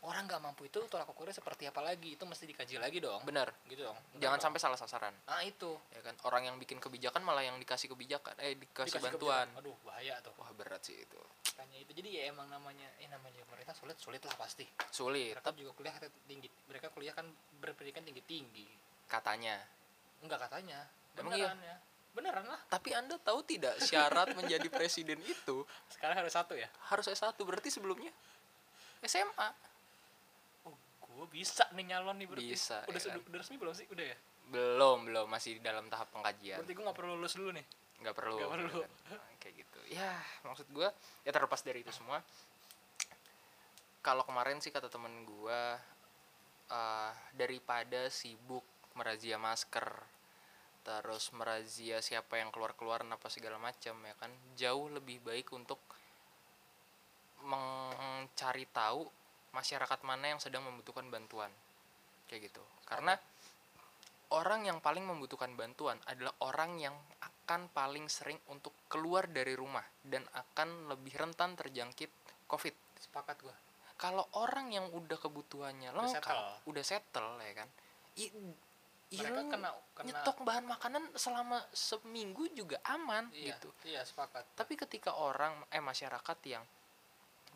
[0.00, 2.16] orang nggak mampu itu tolak ukurnya seperti apa lagi?
[2.16, 3.20] Itu mesti dikaji lagi dong.
[3.28, 3.98] Benar gitu dong.
[4.16, 4.44] Benar jangan dong.
[4.48, 5.14] sampai salah sasaran.
[5.28, 5.76] Ah itu.
[5.92, 6.16] Ya kan?
[6.24, 9.44] Orang yang bikin kebijakan malah yang dikasih kebijakan eh dikasih, Dikasih bantuan.
[9.52, 9.60] kebijakan.
[9.60, 10.32] aduh bahaya tuh.
[10.40, 11.20] Wah berat sih itu.
[11.52, 11.90] Makanya itu.
[11.92, 14.64] Jadi ya emang namanya eh namanya pemerintah sulit sulit lah pasti.
[14.88, 15.36] Sulit.
[15.36, 16.48] Mereka juga kuliah tinggi.
[16.72, 17.28] Mereka kuliah kan
[17.60, 18.66] berpendidikan tinggi tinggi.
[19.04, 19.60] Katanya.
[20.24, 20.80] Enggak katanya.
[21.12, 21.20] Iya?
[21.20, 21.76] beneran ya.
[22.10, 22.60] Beneran lah.
[22.66, 25.62] Tapi anda tahu tidak syarat menjadi presiden itu?
[25.92, 26.66] Sekarang harus satu ya?
[26.90, 28.10] Harus S1 berarti sebelumnya?
[29.04, 29.48] SMA
[31.20, 32.48] gue bisa nih nyalon nih berarti.
[32.48, 33.20] Bisa, udah, ya kan?
[33.28, 33.86] udah, resmi belum sih?
[33.92, 34.16] Udah ya?
[34.48, 35.26] Belum belum.
[35.28, 36.64] Masih dalam tahap pengkajian.
[36.64, 37.66] Berarti gue nggak perlu lulus dulu nih?
[38.00, 38.80] Nggak perlu, Nggak perlu.
[38.80, 38.90] kan.
[39.36, 39.80] Kayak gitu.
[39.92, 40.12] Ya
[40.48, 40.88] maksud gue
[41.28, 42.24] ya terlepas dari itu semua
[44.00, 45.60] kalau kemarin sih kata temen gue
[46.72, 48.64] eh, daripada sibuk
[48.96, 49.86] merazia masker
[50.80, 54.32] terus merazia siapa yang keluar keluar apa segala macam ya kan?
[54.56, 55.78] Jauh lebih baik untuk
[57.44, 59.04] mencari tahu
[59.50, 61.50] masyarakat mana yang sedang membutuhkan bantuan.
[62.26, 62.62] Kayak gitu.
[62.86, 63.18] Karena
[64.30, 69.82] orang yang paling membutuhkan bantuan adalah orang yang akan paling sering untuk keluar dari rumah
[70.06, 72.10] dan akan lebih rentan terjangkit
[72.46, 72.74] covid.
[73.00, 73.56] Sepakat gue
[74.00, 76.48] kalau orang yang udah kebutuhannya Udah lengkap settle.
[76.72, 77.68] udah settle ya kan?
[78.16, 78.32] I-
[79.10, 83.68] iya mereka kena kena nyetok bahan makanan selama seminggu juga aman iya gitu.
[83.84, 84.56] iya sepakat.
[84.56, 86.64] Tapi ketika orang eh masyarakat yang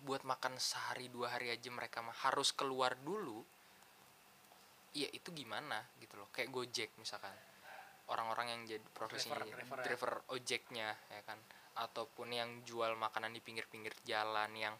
[0.02, 3.40] buat makan sehari dua hari aja mereka mah harus keluar dulu
[4.92, 6.28] ya itu gimana gitu loh.
[6.30, 7.34] Kayak gojek misalkan.
[8.04, 9.84] Orang-orang yang jadi profesinya Driver- driver ya.
[9.84, 11.38] driver ojeknya ya kan.
[11.74, 14.76] Ataupun yang jual makanan di pinggir-pinggir jalan yang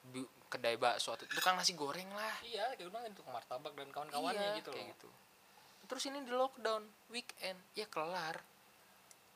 [0.00, 2.40] bu- kedai bakso atau tukang nasi goreng lah.
[2.40, 4.92] Iya kayak bilang itu martabak dan kawan-kawannya Iya, gitu kayak loh.
[4.96, 5.08] gitu.
[5.90, 7.58] Terus ini di lockdown weekend.
[7.74, 8.38] Ya kelar.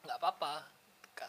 [0.07, 0.55] Nggak apa-apa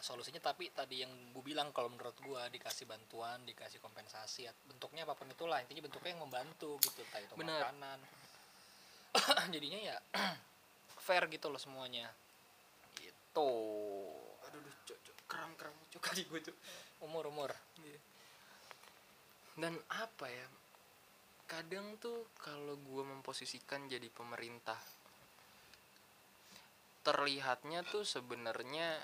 [0.02, 5.14] solusinya tapi tadi yang gue bilang kalau menurut gue dikasih bantuan dikasih kompensasi bentuknya apa
[5.14, 7.62] pun itulah intinya bentuknya yang membantu gitu entah itu Bener.
[7.62, 7.98] makanan.
[9.54, 9.96] Jadinya ya
[11.06, 12.10] fair gitu loh semuanya.
[12.98, 13.52] Gitu.
[14.50, 16.56] Aduh aduh cok cok kram kram cok kaki gue cok
[17.06, 17.50] umur umur.
[19.56, 20.46] Dan apa ya
[21.46, 24.76] kadang tuh kalau gue memposisikan jadi pemerintah
[27.06, 28.98] terlihatnya tuh sebenarnya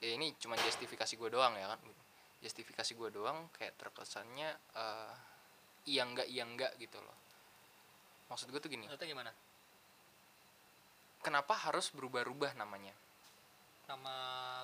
[0.00, 1.80] ya ini cuma justifikasi gue doang ya kan.
[2.40, 5.12] Justifikasi gue doang kayak terkesannya eh
[5.88, 7.16] iya enggak iya enggak gitu loh.
[8.32, 8.88] Maksud gue tuh gini.
[8.88, 9.32] Maksudnya gimana?
[11.20, 12.96] Kenapa harus berubah-ubah namanya?
[13.92, 14.16] Nama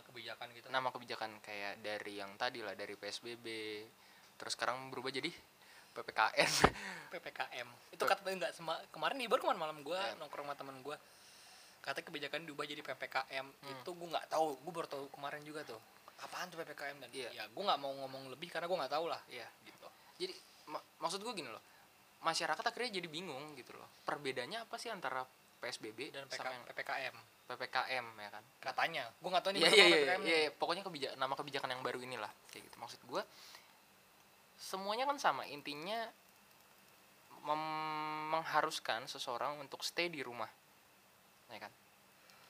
[0.08, 0.66] kebijakan gitu?
[0.72, 3.46] Nama kebijakan kayak dari yang tadi lah dari PSBB
[4.36, 5.32] terus sekarang berubah jadi
[5.96, 6.52] PPKM
[7.08, 10.12] ppkm itu kata enggak sema kemarin nih baru kemarin malam gue Ya.
[10.20, 10.96] nongkrong sama teman gue
[11.86, 13.70] kata kebijakan diubah jadi ppkm Hmm.
[13.72, 14.58] itu gue nggak tahu.
[14.58, 15.78] Gue baru tahu kemarin juga tuh.
[16.18, 17.30] Apaan tuh ppkm dan Iya.
[17.32, 19.22] ya gue nggak mau ngomong lebih karena gue nggak tahu lah.
[19.28, 19.46] Iya.
[19.62, 19.86] gitu.
[20.18, 20.34] Jadi
[20.66, 21.62] ma- maksud gue gini loh.
[22.18, 23.86] Masyarakat akhirnya jadi bingung gitu loh.
[24.02, 25.22] Perbedaannya apa sih antara
[25.56, 28.44] PSBB dan sama PK, yang ppkm PPKM ya kan?
[28.58, 29.04] Katanya.
[29.16, 30.50] Gue nggak tahu ini Iya bener iya apa iya PPKM iya, iya.
[30.52, 32.32] pokoknya kebijakan nama kebijakan yang baru inilah.
[32.50, 32.76] Kayak gitu.
[32.76, 33.22] Maksud gue
[34.58, 35.46] semuanya kan sama.
[35.46, 36.10] Intinya
[37.42, 37.94] mem-
[38.28, 40.50] mengharuskan seseorang untuk stay di rumah
[41.50, 41.72] ya kan?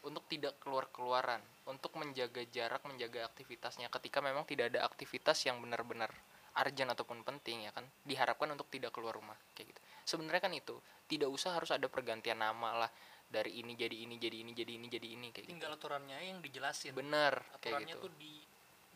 [0.06, 3.90] Untuk tidak keluar keluaran untuk menjaga jarak menjaga aktivitasnya.
[3.90, 6.14] Ketika memang tidak ada aktivitas yang benar-benar
[6.56, 7.85] urgent ataupun penting ya kan?
[8.06, 9.80] Diharapkan untuk tidak keluar rumah kayak gitu.
[10.06, 10.78] Sebenarnya kan itu
[11.11, 12.90] tidak usah harus ada pergantian nama lah.
[13.26, 15.59] Dari ini jadi ini jadi ini jadi ini jadi ini kayak gitu.
[15.59, 16.94] tinggal aturannya yang dijelasin.
[16.94, 18.04] Bener kayak aturannya gitu.
[18.06, 18.32] tuh di,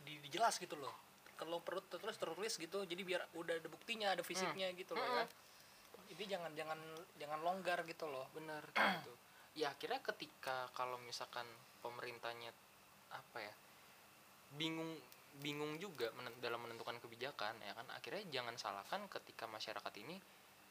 [0.07, 0.95] di dijelas gitu loh.
[1.35, 5.27] Kalau perlu tertulis tertulis gitu jadi biar udah ada buktinya ada fisiknya gitu loh ya.
[6.15, 6.79] Ini jangan jangan
[7.19, 8.31] jangan longgar gitu loh.
[8.31, 9.15] Bener kayak gitu
[9.59, 11.47] ya akhirnya ketika kalau misalkan
[11.83, 12.55] pemerintahnya
[13.11, 13.55] apa ya
[14.55, 14.95] bingung
[15.43, 20.19] bingung juga menen- dalam menentukan kebijakan ya kan akhirnya jangan salahkan ketika masyarakat ini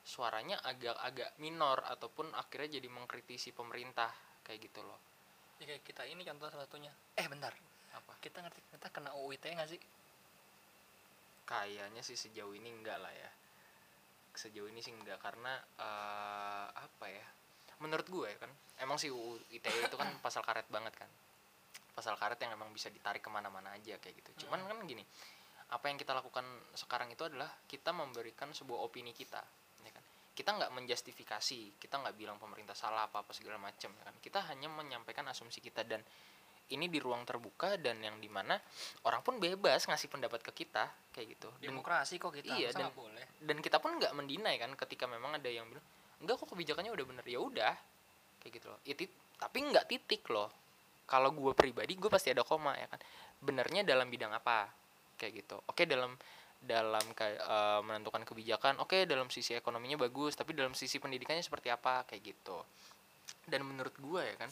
[0.04, 4.10] suaranya agak-agak minor ataupun akhirnya jadi mengkritisi pemerintah
[4.42, 4.98] kayak gitu loh.
[5.62, 7.54] Ya kayak kita ini contoh salah satunya eh bentar.
[7.94, 8.14] Apa?
[8.18, 9.82] Kita ngerti kita kena UU ITE nggak sih?
[11.46, 13.32] Kayaknya sih sejauh ini enggak lah ya.
[14.34, 17.39] Sejauh ini sih enggak karena eh, apa ya
[17.80, 21.10] menurut gue kan emang sih UU ITE itu kan pasal karet banget kan.
[21.96, 24.48] Pasal karet yang emang bisa ditarik ke mana-mana aja kayak gitu.
[24.48, 25.04] Cuman kan gini
[25.70, 26.42] apa yang kita lakukan
[26.74, 29.42] sekarang itu adalah kita memberikan sebuah opini kita
[29.84, 30.04] ya kan.
[30.34, 34.16] Kita nggak menjustifikasi kita nggak bilang pemerintah salah apa apa segala macam ya kan.
[34.18, 36.00] Kita hanya menyampaikan asumsi kita dan
[36.70, 38.54] ini di ruang terbuka dan yang di mana
[39.10, 41.50] orang pun bebas ngasih pendapat ke kita kayak gitu.
[41.58, 43.26] Dan demokrasi kok kita Iya, dan- boleh?
[43.42, 45.82] dan kita pun nggak mendinai kan ketika memang ada yang bilang
[46.20, 47.26] enggak kok kebijakannya udah bener.
[47.26, 47.76] Ya udah
[48.44, 48.80] kayak gitu loh.
[48.88, 49.04] Itu
[49.40, 50.50] tapi nggak titik loh.
[51.10, 53.00] Kalau gue pribadi gue pasti ada koma ya kan?
[53.42, 54.70] Benernya dalam bidang apa?
[55.18, 55.58] Kayak gitu.
[55.66, 56.14] Oke dalam
[56.60, 61.72] dalam kayak eh, menentukan kebijakan oke dalam sisi ekonominya bagus tapi dalam sisi pendidikannya seperti
[61.72, 62.06] apa?
[62.06, 62.58] Kayak gitu.
[63.48, 64.52] Dan menurut gue ya kan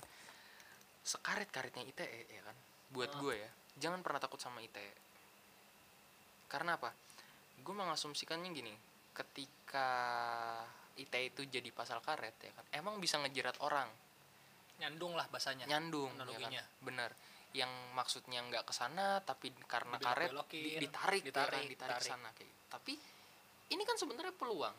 [1.03, 2.55] sekaret karetnya ITE ya kan?
[2.91, 5.07] Buat gue ya jangan pernah takut sama ITE
[6.49, 6.95] karena apa?
[7.61, 8.73] Gue mengasumsikannya gini
[9.13, 9.89] ketika
[10.97, 13.87] ITE itu jadi pasal karet ya kan emang bisa ngejerat orang
[14.77, 16.51] nyandung lah bahasanya nyandung ya kan?
[16.81, 17.11] bener
[17.55, 22.09] yang maksudnya nggak ke sana tapi karena karet di- ditarik ya kan, ditarik, ditarik ditarik.
[22.09, 22.63] sana kayak gitu.
[22.69, 22.93] tapi
[23.73, 24.75] ini kan sebenarnya peluang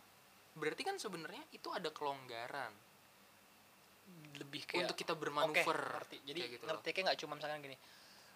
[0.54, 2.74] berarti kan sebenarnya itu ada kelonggaran
[4.38, 6.16] lebih kayak untuk kita bermanuver ngerti.
[6.24, 7.76] Jadi kayak gitu ngerti kayak nggak cuma misalkan gini.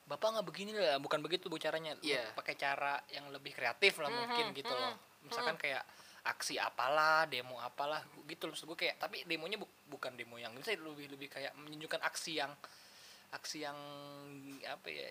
[0.03, 1.97] Bapak nggak begini lah, bukan begitu bu caranya.
[2.03, 2.35] Iya.
[2.37, 4.92] Pakai cara yang lebih kreatif lah Mhm, mungkin gitu loh.
[4.92, 5.83] mhm, Misalkan kayak
[6.23, 7.99] aksi apalah, demo apalah
[8.31, 11.99] gitu loh gue kayak tapi demonya bu- bukan demo yang bisa lebih lebih kayak menunjukkan
[11.99, 12.55] aksi yang
[13.35, 13.79] aksi yang
[14.63, 15.09] apa ya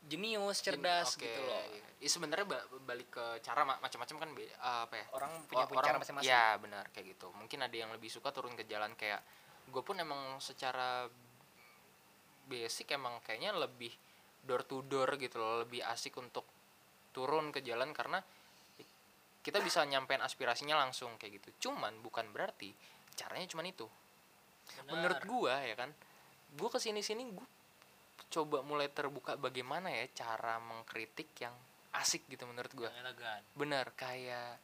[0.00, 1.60] jenius, cerdas Oke, gitu loh.
[2.00, 5.84] Ya, sebenarnya ba- balik ke cara ma- macam-macam kan eh, apa ya Orang punya, punya
[5.84, 6.32] cara masing-masing.
[6.32, 9.20] ya benar kayak gitu mungkin ada yang lebih suka turun ke jalan kayak
[9.68, 11.04] gue pun emang secara
[12.48, 13.92] basic emang kayaknya lebih
[14.42, 16.48] door to door gitu loh lebih asik untuk
[17.12, 18.18] turun ke jalan karena
[19.40, 22.72] kita bisa nyampein aspirasinya langsung kayak gitu cuman bukan berarti
[23.16, 23.88] caranya cuman itu
[24.84, 24.90] Benar.
[24.92, 25.90] menurut gua ya kan
[26.56, 27.46] gua ke sini sini gua
[28.30, 31.54] coba mulai terbuka bagaimana ya cara mengkritik yang
[31.96, 33.42] asik gitu menurut gua elegan.
[33.58, 34.60] bener kayak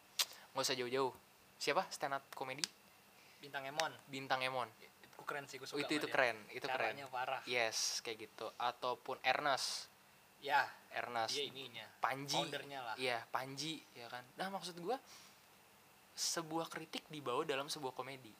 [0.54, 1.12] nggak usah jauh-jauh
[1.58, 2.64] siapa stand up comedy
[3.36, 3.92] Bintang Emon.
[4.08, 5.82] bintang Emon Itu keren sih oh, suka.
[5.82, 6.14] itu sama itu dia.
[6.14, 7.40] keren itu Caranya keren parah.
[7.48, 9.88] yes kayak gitu ataupun Ernest
[10.44, 11.86] Ya, Ernest dia ininya.
[11.98, 12.94] Panji Foundernya lah.
[13.00, 15.00] iya Panji ya kan nah maksud gua
[16.16, 18.32] sebuah kritik dibawa dalam sebuah komedi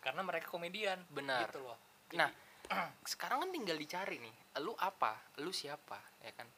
[0.00, 0.96] Karena mereka komedian.
[1.12, 1.44] Benar.
[1.52, 1.76] Gitu loh.
[2.16, 2.32] Nah,
[3.12, 4.32] sekarang kan tinggal dicari nih,
[4.64, 6.48] lu apa, lu siapa, ya kan?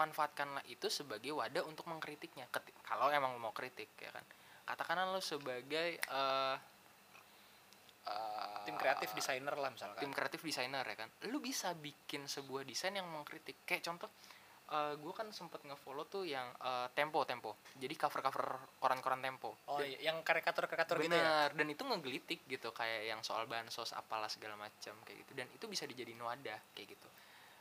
[0.00, 2.48] Manfaatkanlah itu sebagai wadah untuk mengkritiknya.
[2.48, 4.24] Keti- kalau emang mau kritik, ya kan?
[4.64, 6.56] Katakanlah lu sebagai eh
[8.06, 10.00] eh, tim kreatif desainer lah misalkan.
[10.02, 11.08] tim kreatif desainer ya kan?
[11.30, 13.62] Lu bisa bikin sebuah desain yang mengkritik.
[13.66, 14.10] Kayak contoh
[14.98, 17.54] gue kan sempet ngefollow tuh yang eh, tempo tempo.
[17.78, 18.46] Jadi cover cover
[18.82, 19.54] koran koran tempo.
[19.70, 21.22] Oh Dan- iya, yang karikatur-karikatur gitu ya.
[21.22, 25.32] Benar, dan itu ngegelitik gitu kayak yang soal bansos apalah segala macam kayak gitu.
[25.38, 27.08] Dan itu bisa dijadiin wadah kayak gitu.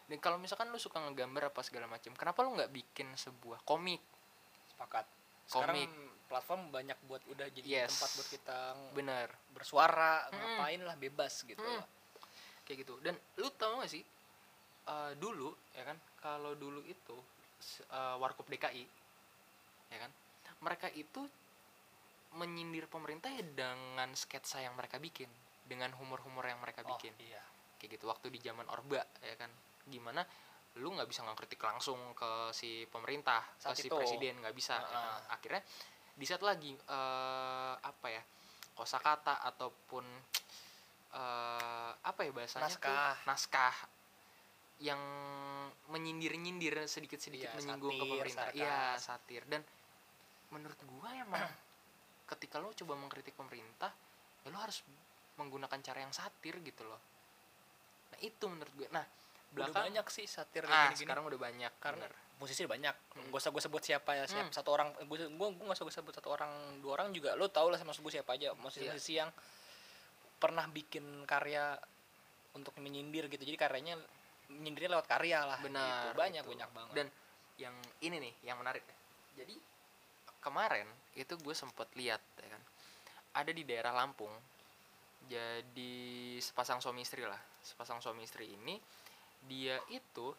[0.05, 4.01] Dan kalau misalkan lu suka ngegambar apa segala macam kenapa lu nggak bikin sebuah komik?
[4.73, 5.05] Sepakat.
[5.45, 5.91] Sekarang komik
[6.25, 7.93] platform banyak buat udah jadi Yes.
[7.93, 8.59] tempat buat kita
[8.91, 10.33] bener bersuara Mm.
[10.33, 11.75] ngapain lah bebas gitu Mm.
[11.75, 11.87] loh.
[12.61, 14.01] kayak gitu dan lu tau gak sih
[14.85, 17.13] eh, dulu ya kan kalau dulu itu
[17.57, 18.85] s- eh, warkop DKI
[19.87, 20.09] ya kan
[20.59, 21.21] mereka itu
[22.33, 25.29] menyindir pemerintah ya dengan sketsa yang mereka bikin
[25.63, 27.39] dengan humor-humor yang mereka Oh, bikin iya
[27.77, 29.49] kayak gitu waktu di zaman orba ya kan
[29.85, 30.25] gimana
[30.75, 33.95] lu nggak bisa ngekritik langsung ke si pemerintah Saat ke si itu.
[33.95, 34.83] presiden nggak bisa ya?
[34.85, 35.17] Heeh.
[35.31, 35.61] akhirnya
[36.15, 38.19] di saat lagi eh, apa ya
[38.75, 40.03] kosakata ataupun
[41.15, 42.75] eh, apa ya bahasanya tuh?
[42.75, 43.15] Naskah.
[43.23, 43.75] naskah
[44.83, 44.99] yang
[45.87, 48.59] menyindir-nyindir sedikit-sedikit Iya, menyinggung ke satir, pemerintah sarkas.
[48.59, 49.61] iya satir dan
[50.51, 51.39] menurut gua emang
[52.35, 53.95] ketika lo coba mengkritik pemerintah
[54.43, 54.83] ya lo harus
[55.35, 56.99] menggunakan cara yang satir gitu loh
[58.11, 59.03] nah itu menurut gue nah
[59.55, 59.83] udah belakang.
[59.87, 60.99] banyak sih satir ah gini-gini.
[61.07, 61.73] sekarang udah banyak.
[61.79, 62.13] Karena bener.
[62.35, 62.95] musisi banyak.
[63.15, 63.31] Hmm.
[63.31, 64.53] gak usah gue sebut siapa ya siapa Hmm.
[64.53, 64.91] satu orang.
[65.07, 66.51] Gue gue gue gak usah gue sebut satu orang
[66.83, 67.33] dua orang juga.
[67.33, 68.51] Lo tau lah maksud gue siapa aja.
[68.53, 68.91] Musisi Iya.
[68.91, 69.31] musisi yang
[70.35, 71.79] pernah bikin karya
[72.51, 73.41] untuk menyindir gitu.
[73.41, 73.95] Jadi karyanya
[74.51, 76.19] menyindirnya lewat karya lah benar gitu.
[76.19, 76.51] banyak itu.
[76.51, 76.93] banyak banget.
[76.93, 77.07] Dan
[77.55, 78.83] yang ini nih yang menarik
[79.33, 79.55] jadi
[80.39, 80.83] kemarin
[81.15, 82.61] itu gue sempet lihat ya kan
[83.33, 84.31] ada di daerah Lampung.
[85.25, 87.39] Jadi sepasang suami istri lah.
[87.59, 88.77] Sepasang suami istri ini
[89.45, 90.33] dia itu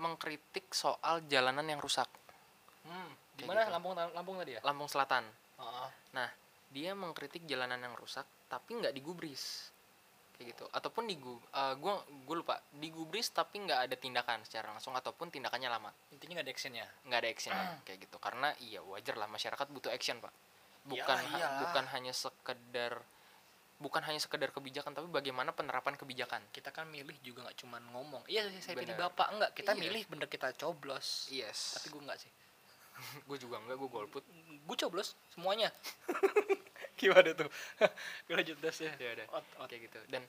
[0.00, 2.08] mengkritik soal jalanan yang rusak.
[2.88, 3.72] Hmm, Kayak gimana gitu.
[3.76, 4.60] Lampung Lampung tadi ya?
[4.64, 5.24] Lampung Selatan.
[5.60, 6.30] Heeh.
[6.70, 9.68] dia mengkritik jalanan yang rusak tapi nggak digubris.
[10.38, 10.64] Kayak gitu.
[10.72, 11.36] Ataupun di gue
[12.24, 12.62] gue lupa.
[12.72, 15.90] Digubris tapi nggak ada tindakan secara langsung ataupun tindakannya lama.
[16.14, 16.86] Intinya gak ada actionnya?
[17.04, 17.52] Nggak ada action
[17.84, 18.16] kayak gitu.
[18.16, 20.32] Karena iya wajar lah masyarakat butuh action pak.
[20.88, 23.02] Bukan Iyalah, ha- bukan hanya sekedar
[23.80, 26.44] bukan hanya sekedar kebijakan tapi bagaimana penerapan kebijakan.
[26.52, 29.08] Kita kan milih juga nggak cuman ngomong iya saya pilih Bener.
[29.08, 29.26] bapak.
[29.32, 29.80] Enggak kita Iya.
[29.88, 31.26] milih bener kita coblos.
[31.32, 31.80] Yes.
[31.80, 32.32] Tapi gue nggak sih.
[33.28, 34.24] Gue juga enggak gue golput.
[34.68, 35.72] Gue coblos semuanya.
[37.00, 37.48] Gimana tuh?
[38.28, 38.92] Gue lanjut das ya.
[39.00, 39.26] Ya udah
[39.64, 39.98] kayak gitu.
[40.12, 40.20] Dan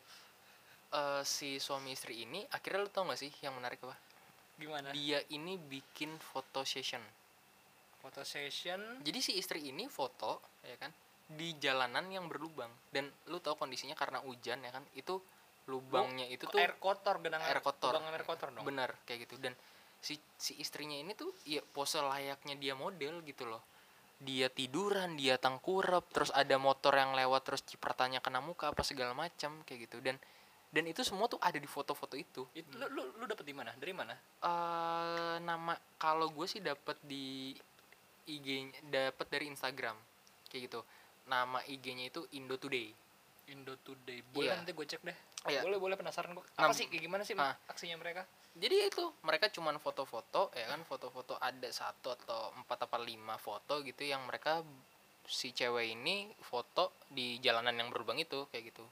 [0.95, 3.99] eh, si suami istri ini akhirnya lu tau gak sih yang menarik apa?
[4.55, 4.95] Gimana?
[4.95, 7.03] Dia ini bikin foto session.
[7.99, 8.79] Foto session.
[9.03, 10.95] Jadi si istri ini foto ya kan
[11.35, 12.69] di jalanan yang berlubang.
[12.91, 14.83] Dan lu tahu kondisinya karena hujan ya kan?
[14.95, 15.21] Itu
[15.69, 17.93] lubangnya itu tuh air kotor genangan air kotor.
[17.93, 18.65] lubang air kotor dong?
[18.65, 19.37] Bener kayak gitu.
[19.37, 19.53] Dan
[20.01, 23.61] si si istrinya ini tuh ya pose layaknya dia model gitu loh.
[24.21, 29.13] Dia tiduran dia tangkurap terus ada motor yang lewat terus cipratannya kena muka apa segala
[29.13, 29.97] macam kayak gitu.
[30.01, 30.17] Dan
[30.71, 32.47] dan itu semua tuh ada di foto-foto itu.
[32.55, 33.73] Itu lu lu, lu dapet di mana?
[33.77, 34.13] Dari mana?
[34.41, 37.53] Eh nama kalau gue sih dapat di
[38.29, 39.97] IG dapat dari Instagram
[40.51, 40.81] kayak gitu
[41.23, 42.89] nama IG-nya itu Indo Today
[43.47, 44.57] Indo Today boleh Iya.
[44.57, 45.17] nanti gue cek deh.
[45.43, 45.61] Iya.
[45.61, 46.85] boleh boleh penasaran gue apa Nam- sih?
[46.85, 47.57] Kayak gimana sih Ah.
[47.65, 48.23] aksinya mereka?
[48.53, 50.79] Jadi itu mereka cuman foto-foto ya kan?
[50.83, 54.61] Foto-foto ada satu atau empat atau lima foto gitu yang mereka
[55.23, 58.85] si cewek ini foto di jalanan yang berlubang itu kayak gitu.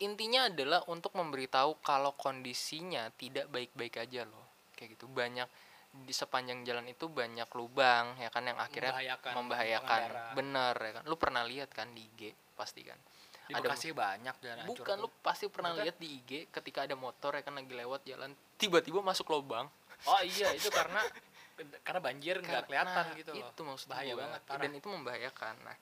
[0.00, 5.06] Intinya adalah untuk memberitahu kalau kondisinya tidak baik-baik aja loh kayak gitu.
[5.06, 5.46] Banyak
[5.92, 10.00] di sepanjang jalan itu banyak lubang ya kan yang akhirnya Membahayakan membahayakan.
[10.32, 11.02] bener ya kan.
[11.04, 12.96] Lu pernah lihat kan di IG pasti kan?
[13.44, 17.36] Di Ada- Bekasi banyak jalan Bukan lu pasti pernah lihat di IG ketika ada motor
[17.36, 19.68] ya kan lagi lewat jalan tiba-tiba masuk lubang.
[20.08, 21.04] Oh iya itu karena
[21.86, 23.52] karena banjir nggak kelihatan nah, gitu loh.
[23.52, 24.60] Itu maksud Bahaya banget, parah.
[24.64, 25.54] Dan itu membahayakan.
[25.62, 25.76] Nah,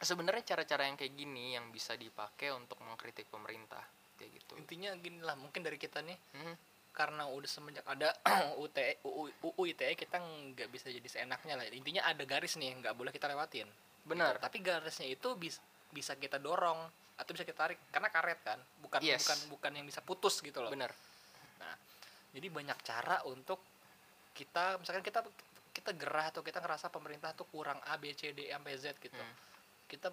[0.00, 3.84] sebenarnya cara-cara yang kayak gini yang bisa dipakai untuk mengkritik pemerintah
[4.20, 4.52] kayak gitu.
[4.60, 6.54] intinya gini lah mungkin dari kita nih Hmm,
[6.90, 8.10] karena udah semenjak ada
[8.62, 8.74] UT
[9.06, 13.14] UU, UU ITE kita nggak bisa jadi seenaknya lah intinya ada garis nih nggak boleh
[13.14, 13.66] kita lewatin
[14.04, 14.36] benar.
[14.36, 14.42] Gitu.
[14.42, 16.78] tapi garisnya itu bis, bisa kita dorong
[17.14, 19.22] atau bisa kita tarik karena karet kan bukan Yes.
[19.22, 20.90] bukan bukan yang bisa putus gitu loh Benar.
[22.30, 23.58] jadi banyak cara untuk
[24.32, 25.20] kita misalkan kita
[25.70, 28.98] kita gerah atau kita ngerasa pemerintah tuh kurang A B C D E sampai Z
[28.98, 29.34] gitu Hmm.
[29.86, 30.08] kita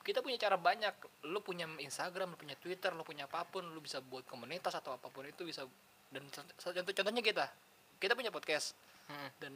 [0.00, 0.92] kita punya cara banyak
[1.28, 4.96] lu punya Instagram lu punya Twitter lu punya apa pun lu bisa buat komunitas atau
[4.96, 5.64] apa pun itu bisa
[6.10, 7.46] dan contoh contohnya kita.
[7.96, 8.74] Kita punya podcast.
[9.06, 9.52] Hmm, dan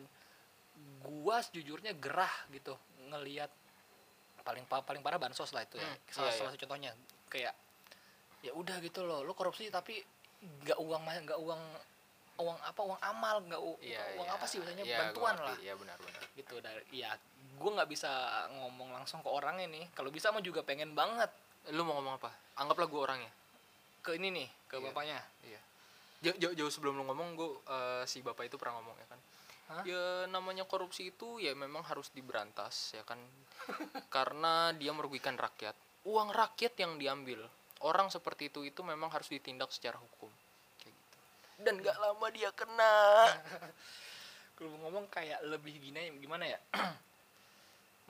[1.00, 2.74] gua sejujurnya gerah gitu
[3.06, 3.50] ngelihat
[4.42, 5.86] paling pa- paling parah bansos lah itu ya.
[5.86, 6.90] Hmm, salah, iya, salah satu contohnya.
[7.28, 7.54] Kayak
[8.44, 10.04] ya udah gitu loh lo korupsi tapi
[10.62, 11.62] nggak uang nggak uang
[12.34, 14.36] uang apa uang amal nggak Iya, uang iya.
[14.36, 14.84] apa sih biasanya?
[14.84, 15.56] Iya, gua bantuan lah.
[15.58, 16.22] Iya, benar-benar.
[16.34, 17.14] gitu dari ya
[17.54, 18.10] gue nggak bisa
[18.52, 21.30] ngomong langsung ke orangnya nih kalau bisa mah juga pengen banget.
[21.70, 22.30] Lu mau ngomong apa?
[22.58, 23.32] Anggaplah gue orangnya.
[24.04, 24.84] ke ini nih ke Iya.
[24.84, 25.20] bapaknya.
[25.40, 25.60] Iya.
[26.24, 27.50] Jauh, jauh, jauh sebelum lu ngomong, gue
[28.08, 29.20] si bapak itu pernah ngomong ya kan.
[29.64, 29.82] Hah?
[29.84, 33.20] Ya namanya korupsi itu ya memang harus diberantas ya kan.
[34.14, 35.76] Karena dia merugikan rakyat.
[36.08, 37.44] Uang rakyat yang diambil.
[37.84, 40.32] Orang seperti itu itu memang harus ditindak secara hukum.
[40.80, 41.18] Kayak gitu.
[41.64, 42.96] Dan gak lama dia kena.
[44.54, 46.58] kalau ngomong kayak lebih gini gimana ya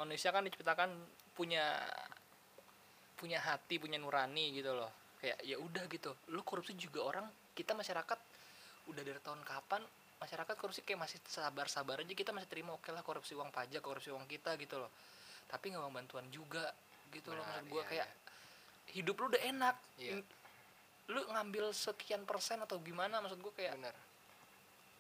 [0.00, 0.92] manusia kan diciptakan
[1.32, 1.80] punya
[3.16, 4.92] punya hati punya nurani gitu loh
[5.24, 8.18] kayak ya udah gitu lu korupsi juga orang kita masyarakat
[8.90, 9.80] udah dari tahun kapan
[10.20, 14.08] masyarakat korupsi kayak masih sabar-sabar aja kita masih terima oke lah korupsi uang pajak korupsi
[14.12, 14.90] uang kita gitu loh.
[15.48, 16.72] Tapi nggak mau bantuan juga
[17.12, 18.08] gitu loh Benar, maksud gue iya, kayak
[18.96, 20.12] hidup lu udah enak Iya.
[21.12, 23.96] Lu ngambil sekian persen atau gimana maksud gue kayak benar.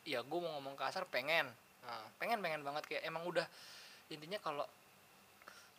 [0.04, 1.48] ya gue mau ngomong kasar pengen.
[1.80, 3.48] Nah, pengen pengen banget kayak emang udah
[4.12, 4.68] intinya kalau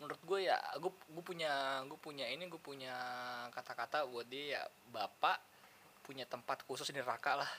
[0.02, 2.98] menurut gue ya gue gue punya gue punya ini gue punya
[3.54, 5.38] kata-kata buat dia ya bapak
[6.06, 7.50] punya tempat khusus di neraka lah.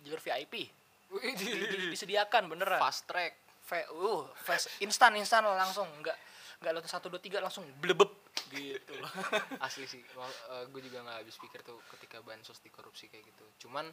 [0.00, 0.72] Jalur VIP
[1.08, 2.80] Di- di- disediakan beneran.
[2.80, 3.32] Fast track.
[3.60, 5.84] Fe- uh fast instan instan langsung.
[6.00, 6.16] Nggak
[6.58, 8.08] nggak lo satu dua tiga langsung blebeb.
[8.48, 8.92] Gitu.
[8.96, 9.12] Loh
[9.66, 10.00] asli sih.
[10.72, 13.68] Gue juga nggak habis pikir tuh ketika bansos dikorupsi kayak gitu.
[13.68, 13.92] Cuman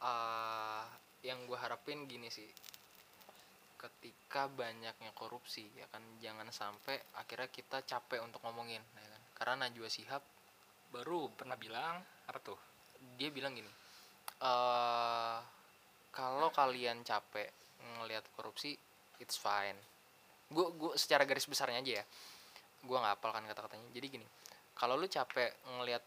[0.00, 0.84] eh
[1.24, 2.48] yang gue harapin gini sih.
[3.76, 9.22] Ketika banyaknya korupsi ya kan jangan sampai akhirnya kita capek untuk ngomongin ya kan.
[9.36, 10.24] Karena Najwa Shihab
[10.88, 12.56] baru pernah bilang apa tuh
[13.16, 13.70] dia bilang gini
[14.44, 15.38] eh
[16.14, 17.50] kalau kalian capek
[17.98, 18.78] ngelihat korupsi
[19.18, 19.76] it's fine.
[20.46, 22.04] Gue gue secara garis besarnya aja ya
[22.84, 23.88] gue nggak hafal kan kata-katanya.
[23.90, 24.26] Jadi gini
[24.78, 26.04] kalau lu capek ngelihat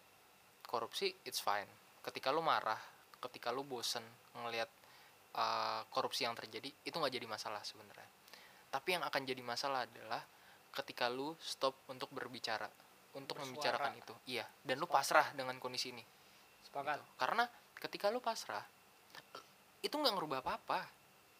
[0.63, 1.67] korupsi it's fine.
[1.99, 2.79] Ketika lu marah
[3.19, 4.03] ketika lu bosen
[4.37, 4.69] ngelihat
[5.35, 8.07] eh, korupsi yang terjadi itu nggak jadi masalah sebenarnya.
[8.71, 10.23] Tapi yang akan jadi masalah adalah
[10.71, 12.69] ketika lu stop untuk berbicara
[13.17, 13.49] untuk Bersuara.
[13.49, 14.13] membicarakan itu.
[14.39, 16.03] Iya dan lu pasrah dengan kondisi ini
[16.65, 16.97] sepakat.
[16.97, 17.13] Gitu.
[17.21, 17.43] karena
[17.77, 18.65] ketika lu pasrah
[19.83, 20.81] itu nggak ngerubah apa-apa.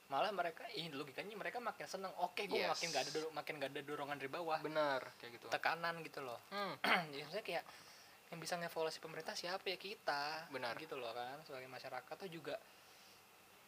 [0.08, 2.14] Malah mereka ini logikanya mereka makin seneng.
[2.24, 2.72] Oke gue Yes.
[2.72, 4.56] makin gak ada makin gak ada dorongan dari bawah.
[4.64, 5.52] Benar kayak gitu.
[5.52, 6.40] Tekanan gitu loh.
[6.48, 6.80] Hmm,
[7.12, 7.64] jadi maksudnya kayak
[8.32, 10.48] yang bisa ngevaluasi pemerintah siapa ya kita?
[10.48, 10.80] Benar.
[10.80, 12.56] gitu loh kan sebagai masyarakat tuh juga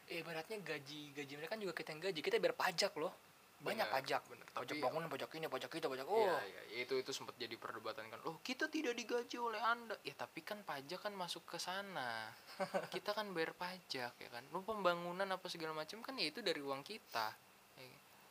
[0.08, 2.20] eh, ibaratnya gaji gaji mereka kan juga kita yang gaji.
[2.24, 3.12] Kita biar pajak loh
[3.60, 4.48] banyak Benar, pajak benar.
[4.56, 6.40] pajak Tapi- bangunan pajak ini pajak itu pajak oh oh.
[6.48, 10.00] ya, itu itu sempat jadi perdebatan kan oh kita tidak digaji oleh anda.
[10.08, 12.32] Ya tapi kan pajak kan masuk ke sana.
[12.96, 14.44] Kita kan bayar pajak ya kan.
[14.56, 17.36] Lu pembangunan apa segala macam kan ya itu dari uang kita.
[17.76, 17.88] Ya,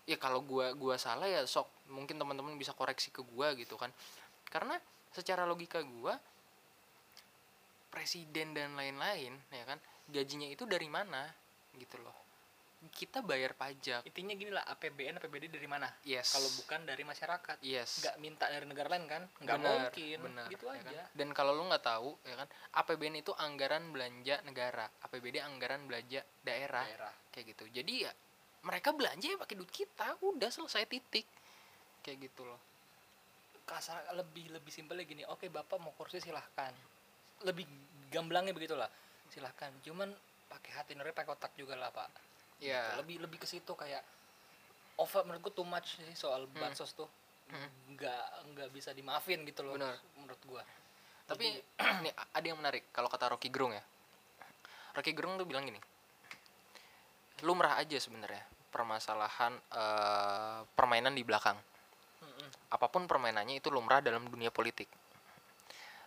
[0.08, 3.92] ya kalau gua gua salah ya sok mungkin teman-teman bisa koreksi ke gua gitu kan.
[4.48, 4.80] Karena
[5.12, 6.16] secara logika gua
[7.88, 9.80] presiden dan lain-lain ya kan
[10.12, 11.24] gajinya itu dari mana
[11.76, 12.27] gitu loh
[12.94, 14.06] kita bayar pajak.
[14.06, 15.90] Intinya gini lah APBN APBD dari mana?
[16.06, 16.30] Yes.
[16.30, 17.58] Kalau bukan dari masyarakat.
[17.58, 18.06] Yes.
[18.06, 19.22] Nggak minta dari negara lain kan?
[19.42, 20.18] Nggak mungkin.
[20.22, 20.86] benar, gitu ya aja.
[20.86, 21.06] kan?
[21.18, 24.86] dan kalau lu nggak tahu ya kan APBN itu anggaran belanja negara.
[25.10, 26.86] APBD anggaran belanja daerah.
[26.86, 27.12] Daerah.
[27.34, 27.64] Kayak gitu.
[27.82, 28.12] Jadi ya
[28.62, 30.14] mereka belanja ya pakai duit kita.
[30.22, 31.26] Udah selesai titik.
[32.06, 32.62] Kayak gitu loh.
[33.66, 35.26] Kasar lebih lebih simpelnya gini.
[35.26, 36.70] Oke bapak mau kursi silahkan.
[37.42, 37.66] Lebih
[38.14, 38.86] gamblangnya begitulah.
[39.34, 39.74] Silahkan.
[39.82, 40.14] Cuman
[40.46, 42.27] pakai hati nurani pakai otak juga lah pak
[42.58, 42.96] ya Gitu.
[43.02, 44.02] lebih lebih ke situ kayak
[44.98, 46.58] over menurutku too much sih soal Hmm.
[46.58, 47.06] bansos tuh
[47.48, 47.96] Hmm.
[47.96, 49.96] nggak nggak bisa dimaafin gitu loh Benar.
[50.18, 50.62] menurut gua
[51.24, 51.48] tapi
[52.04, 53.80] nih ada yang menarik kalau kata Rocky Gerung ya
[54.92, 55.80] Rocky Gerung tuh bilang gini
[57.46, 61.56] lumrah aja sebenarnya permasalahan eh, permainan di belakang
[62.20, 62.48] mm-mm.
[62.74, 64.90] apa pun permainannya itu lumrah dalam dunia politik.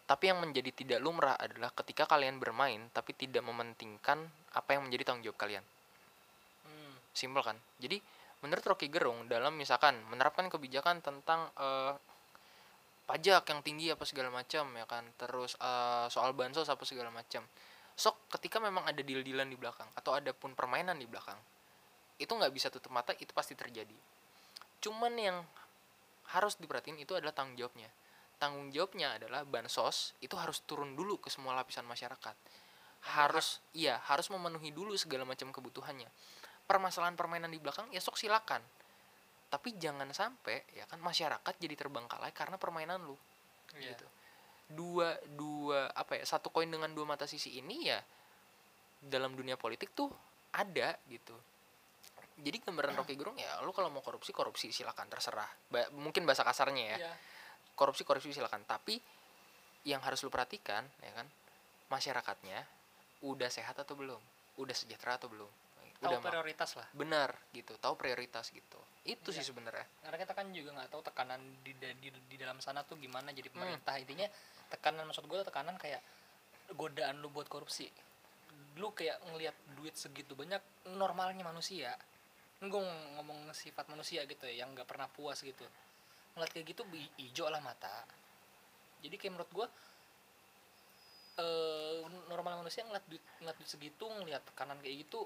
[0.02, 4.20] Tapi yang menjadi tidak lumrah adalah ketika kalian bermain tapi tidak mementingkan
[4.52, 5.64] apa yang menjadi tanggung jawab kalian.
[7.12, 7.58] Simpel kan?
[7.78, 8.00] Jadi
[8.42, 11.94] menurut Rocky Gerung dalam misalkan menerapkan kebijakan tentang eh,
[13.06, 17.46] pajak yang tinggi apa segala macam ya kan, terus eh, soal bansos apa segala macam.
[17.96, 21.38] Sok ketika memang ada deal-dealan di belakang atau ada pun permainan di belakang,
[22.18, 23.94] itu nggak bisa tutup mata, itu pasti terjadi.
[24.82, 25.38] Cuman yang
[26.32, 27.92] harus diperhatiin itu adalah tanggung jawabnya.
[28.42, 32.34] Tanggung jawabnya adalah bansos itu harus turun dulu ke semua lapisan masyarakat.
[33.14, 36.10] Harus iya, harus memenuhi dulu segala macam kebutuhannya.
[36.72, 38.64] Permasalahan permainan di belakang ya sok silakan.
[39.52, 43.20] Tapi jangan sampai ya kan masyarakat jadi terbengkalai karena permainan lu
[43.76, 43.92] Iya.
[43.92, 44.08] gitu.
[44.72, 48.00] Dua dua apa ya, satu koin dengan dua mata sisi ini ya
[49.02, 50.08] dalam dunia politik tuh
[50.52, 51.34] ada gitu
[52.38, 56.46] jadi gambaran Rocky Gerung ya lu kalau mau korupsi korupsi silakan terserah Ba- mungkin bahasa
[56.46, 57.14] kasarnya ya Iya.
[57.74, 59.02] korupsi korupsi silakan tapi
[59.84, 61.26] yang harus lu perhatikan ya kan
[61.90, 62.62] masyarakatnya
[63.22, 64.22] udah sehat atau belum
[64.58, 65.50] udah sejahtera atau belum
[66.02, 66.88] tahu udah prioritas lah.
[66.98, 67.74] Benar gitu.
[67.78, 68.80] Tahu prioritas gitu.
[69.06, 69.38] Itu Iya.
[69.42, 69.86] sih sebenarnya.
[70.02, 73.38] Karena kita kan juga nggak tahu tekanan di, di di dalam sana tuh gimana Hmm.
[73.38, 73.96] jadi pemerintah.
[74.02, 74.28] Intinya
[74.74, 76.02] tekanan maksud gue tekanan kayak
[76.74, 77.86] godaan lu buat korupsi.
[78.82, 80.62] Lu kayak ngelihat duit segitu banyak
[80.98, 81.94] normalnya manusia.
[82.62, 82.82] Gue
[83.18, 85.66] ngomong sifat manusia gitu ya yang nggak pernah puas gitu.
[86.34, 86.82] Ngeliat kayak gitu
[87.22, 88.06] ijo lah mata.
[89.02, 89.68] Jadi kayak menurut gue
[91.42, 95.24] eh normal manusia ngeliat duit ngeliat duit segitu ngeliat tekanan kayak gitu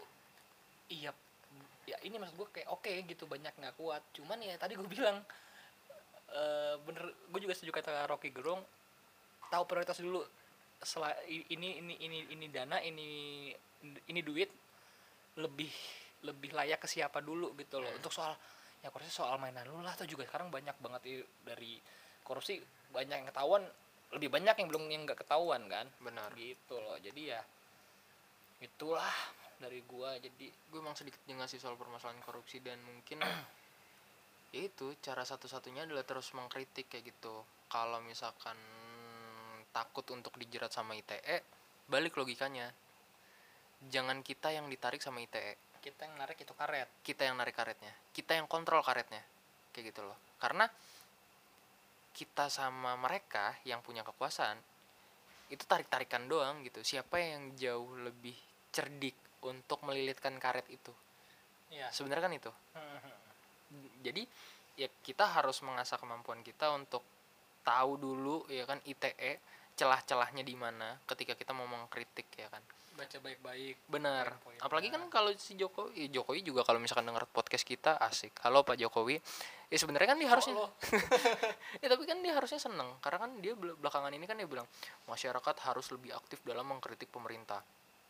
[0.89, 1.11] iya
[1.85, 4.01] ya ini maksud gue kayak oke gitu banyak nggak kuat.
[4.17, 5.21] Cuman ya tadi gue bilang
[6.33, 8.61] eh bener gue juga setuju kata Rocky Gerung
[9.53, 10.25] tahu prioritas dulu.
[10.81, 13.49] Setelah ini ini ini ini dana ini
[14.09, 14.49] ini duit
[15.37, 15.71] lebih
[16.25, 17.93] lebih layak ke siapa dulu gitu loh.
[17.93, 18.33] Untuk soal
[18.81, 21.77] ya korupsi soal mainan lu lah tuh juga sekarang banyak banget dari
[22.25, 22.61] korupsi
[22.93, 23.63] banyak yang ketahuan
[24.13, 25.85] lebih banyak yang belum yang nggak ketahuan kan.
[26.01, 26.33] Benar.
[26.33, 27.41] Gitu loh jadi ya
[28.65, 29.13] itulah
[29.59, 30.17] dari gua.
[30.19, 33.21] Jadi gue emang sedikit jengah sih soal permasalahan korupsi dan mungkin
[34.55, 37.43] ya itu cara satu-satunya adalah terus mengkritik kayak gitu.
[37.71, 38.55] Kalau misalkan
[39.73, 41.43] takut untuk dijerat sama ITE
[41.87, 42.71] balik logikanya.
[43.85, 46.89] Jangan kita yang ditarik sama ITE kita yang narik itu karet.
[47.05, 47.93] Kita yang narik karetnya.
[48.09, 49.21] Kita yang kontrol karetnya.
[49.69, 50.17] Kayak gitu loh.
[50.41, 50.65] Karena
[52.17, 54.57] kita sama mereka yang punya kekuasaan
[55.53, 56.81] itu tarik tarikan doang gitu.
[56.81, 58.33] Siapa yang jauh lebih
[58.73, 59.13] cerdik
[59.43, 60.93] untuk melilitkan karet itu.
[61.73, 62.51] Ya sebenarnya kan itu.
[64.05, 64.23] Jadi
[64.75, 67.01] ya kita harus mengasah kemampuan kita untuk
[67.65, 69.41] tahu dulu ya kan ITE
[69.75, 72.61] celah-celahnya di mana ketika kita mau mengkritik ya kan.
[72.95, 73.91] Baca baik-baik.
[73.91, 74.39] Benar.
[74.63, 78.31] Apalagi kan kalau si Jokowi ya Jokowi juga kalau misalkan denger podcast kita asik.
[78.39, 79.19] Halo Pak Jokowi.
[79.67, 80.69] Ya sebenarnya kan dia harusnya lo
[81.81, 82.87] ya tapi kan dia harusnya seneng.
[83.03, 84.63] Karena kan dia bel- belakangan ini kan dia bilang
[85.11, 87.59] masyarakat harus lebih aktif dalam mengkritik pemerintah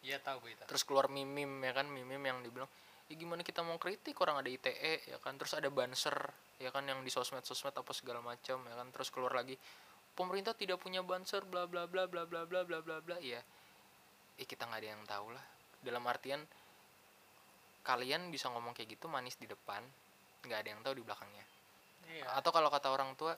[0.05, 0.63] iya tahu gue itu.
[0.69, 1.89] Terus keluar mimim ya kan?
[1.89, 2.69] Mimim yang dibilang
[3.09, 4.13] ya gimana kita mau kritik?
[4.21, 5.33] Orang ada ITE ya kan?
[5.41, 6.13] Terus ada banser
[6.61, 6.85] ya kan?
[6.85, 8.87] Yang di sosmed sosmed apa segala macam ya kan?
[8.93, 9.57] Terus keluar lagi
[10.13, 13.17] pemerintah tidak punya banser bla bla bla bla bla bla bla bla bla.
[13.19, 13.41] Ya
[14.37, 15.45] eh kita nggak ada yang tahu lah.
[15.81, 16.45] Dalam artian
[17.85, 19.81] kalian bisa ngomong kayak gitu manis di depan
[20.45, 21.45] nggak ada yang tahu di belakangnya.
[22.05, 22.25] Iya.
[22.37, 23.33] Atau kalau kata orang tua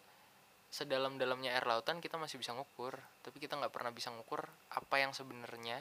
[0.67, 2.99] sedalam-dalamnya air lautan kita masih bisa ngukur.
[3.23, 4.43] Tapi kita nggak pernah bisa ngukur
[4.75, 5.79] apa yang sebenarnya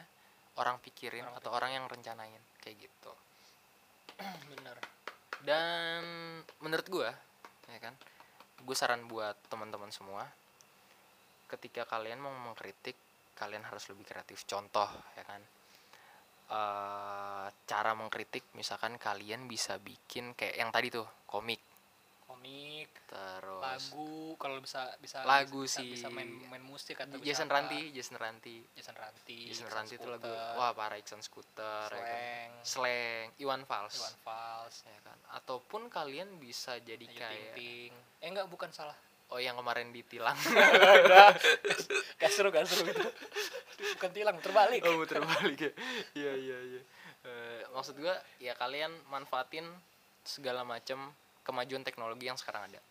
[0.57, 3.13] orang pikirin Orang atau orang yang rencanain kayak gitu.
[4.53, 4.77] Bener.
[5.45, 6.03] Dan
[6.65, 7.11] menurut gua
[7.67, 7.95] ya kan
[8.63, 10.23] gue saran buat teman-teman semua
[11.51, 12.95] ketika kalian mau mengkritik
[13.37, 14.43] kalian harus lebih kreatif.
[14.49, 15.43] Contoh ya kan
[16.47, 21.59] eh cara mengkritik misalkan kalian bisa bikin kayak yang tadi tuh komik
[22.27, 25.95] komik terus lagu kalau bisa bisa Lagu bisa, sih.
[25.95, 27.47] bisa main main musik atau Jason.
[27.47, 32.03] Ranti Jason Ranti Jason Ranti Jason Ranti itu lagu wah parah Iksan Scooter ya kan.
[32.03, 32.51] slang.
[32.67, 33.95] Slang Iwan Fals.
[33.95, 34.77] Iwan Fals.
[34.85, 35.19] Ya kan.
[35.39, 38.99] Ataupun kalian bisa jadi Ayu Ting kayak Ting eh enggak bukan salah.
[39.27, 40.39] Oh yang kemarin ditilang.
[42.23, 43.07] Gak seru gak seru itu.
[43.99, 44.81] Bukan tilang terbalik.
[44.87, 45.73] Oh muter balik ya.
[46.15, 46.81] Iya iya iya.
[47.27, 49.67] Eh, maksud gua ya kalian manfaatin
[50.23, 51.11] segala macam
[51.47, 52.83] kemajuan teknologi yang sekarang ada.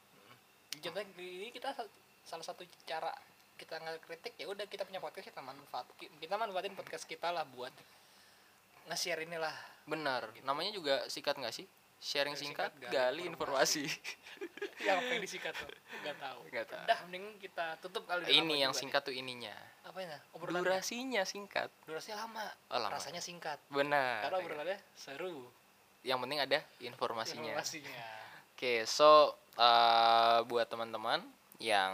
[0.72, 1.92] Kita ini kita sa-
[2.24, 3.12] salah satu cara
[3.56, 7.44] kita nggak kritik ya udah kita punya podcast kita manfaat kita manfaatin podcast kita lah
[7.48, 7.72] buat
[8.92, 9.56] nge-share inilah.
[9.88, 10.32] Benar.
[10.44, 11.68] Namanya juga sikat nggak sih?
[11.96, 13.88] Sharing singkat, singkat, gali gali informasi,
[14.86, 15.66] yang apa yang disikat tuh?
[16.04, 16.40] Nggak tahu.
[16.52, 16.84] Nggak tahu.
[16.86, 19.56] udah mending kita tutup kali ini yang singkat tuh ininya.
[19.56, 19.90] Nih.
[19.90, 20.20] apa ya?
[20.38, 21.72] Durasinya singkat.
[21.88, 22.46] Durasinya lama.
[22.70, 22.94] Oh lama.
[23.00, 23.58] Rasanya singkat.
[23.72, 24.28] Benar.
[24.28, 25.50] Karena obrolannya seru.
[26.06, 27.54] Yang penting ada informasinya.
[27.58, 28.25] Informasinya
[28.56, 31.20] Oke, so uh, buat teman-teman
[31.60, 31.92] yang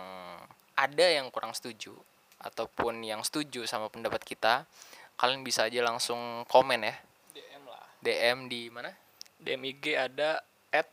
[0.77, 1.97] ada yang kurang setuju
[2.37, 4.69] ataupun yang setuju sama pendapat kita,
[5.17, 6.95] kalian bisa aja langsung komen ya,
[7.33, 8.93] DM lah DM di mana?
[9.41, 10.85] DMIG ada at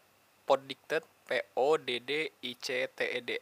[0.48, 3.36] poddicted P O D D I C T E D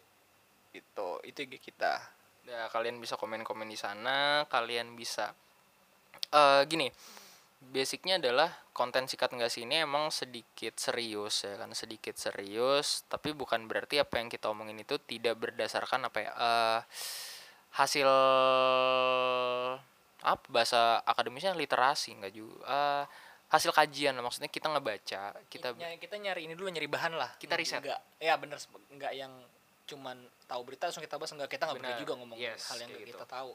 [0.75, 2.17] itu itu IG kita
[2.47, 5.35] Ya, kalian bisa komen-komen di sana, kalian bisa
[6.31, 6.87] eh gini.
[7.67, 13.33] Basicnya adalah konten sikat nggak sih ini emang sedikit serius ya kan sedikit serius tapi
[13.33, 16.81] bukan berarti apa yang kita omongin itu tidak berdasarkan apa ya eh
[17.77, 18.09] hasil
[20.21, 23.05] apa bahasa akademisnya literasi nggak juga eh,
[23.47, 24.25] hasil kajian lah.
[24.27, 27.79] maksudnya kita ngebaca kita kita kita nyari ini dulu nyari bahan lah Kita riset.
[27.81, 28.59] enggak ya bener
[28.91, 29.33] enggak yang
[29.87, 30.19] cuman
[30.51, 32.01] tahu berita langsung kita bahas enggak kita nggak Benar.
[32.03, 33.15] juga ngomong Yes, hal yang gitu.
[33.15, 33.55] kita tahu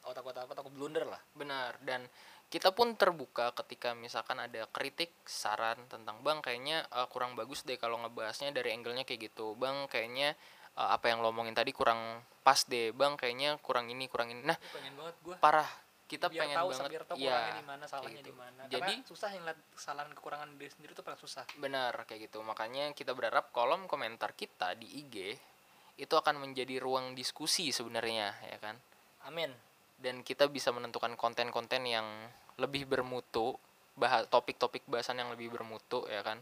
[0.00, 2.08] otak-otak apa takut blunder lah benar dan
[2.50, 7.78] kita pun terbuka ketika misalkan ada kritik saran tentang bang kayaknya eh, kurang bagus deh
[7.78, 9.54] kalau ngebahasnya dari angle-nya kayak gitu.
[9.54, 10.34] Bang kayaknya
[10.74, 12.90] eh, apa yang lo omongin tadi kurang pas deh.
[12.90, 14.42] Bang kayaknya kurang ini kurang ini.
[14.42, 15.70] Nah Gua pengen banget gue parah.
[16.10, 18.26] Kita biar pengen tahu banget biar tahu iya, kurangnya di mana salahnya gitu.
[18.26, 18.60] di mana.
[18.66, 21.44] Jadi- karena susah yang lihat kesalahan kekurangan diri sendiri itu paling susah.
[21.54, 22.42] Benar kayak gitu.
[22.42, 25.38] Makanya kita berharap kolom komentar kita di IG
[26.02, 28.74] itu akan menjadi ruang diskusi sebenarnya ya kan?
[29.22, 29.69] Amin
[30.00, 32.04] dan kita bisa menentukan konten-konten yang
[32.56, 33.56] lebih bermutu
[33.94, 36.40] bahas topik-topik bahasan yang lebih bermutu ya kan?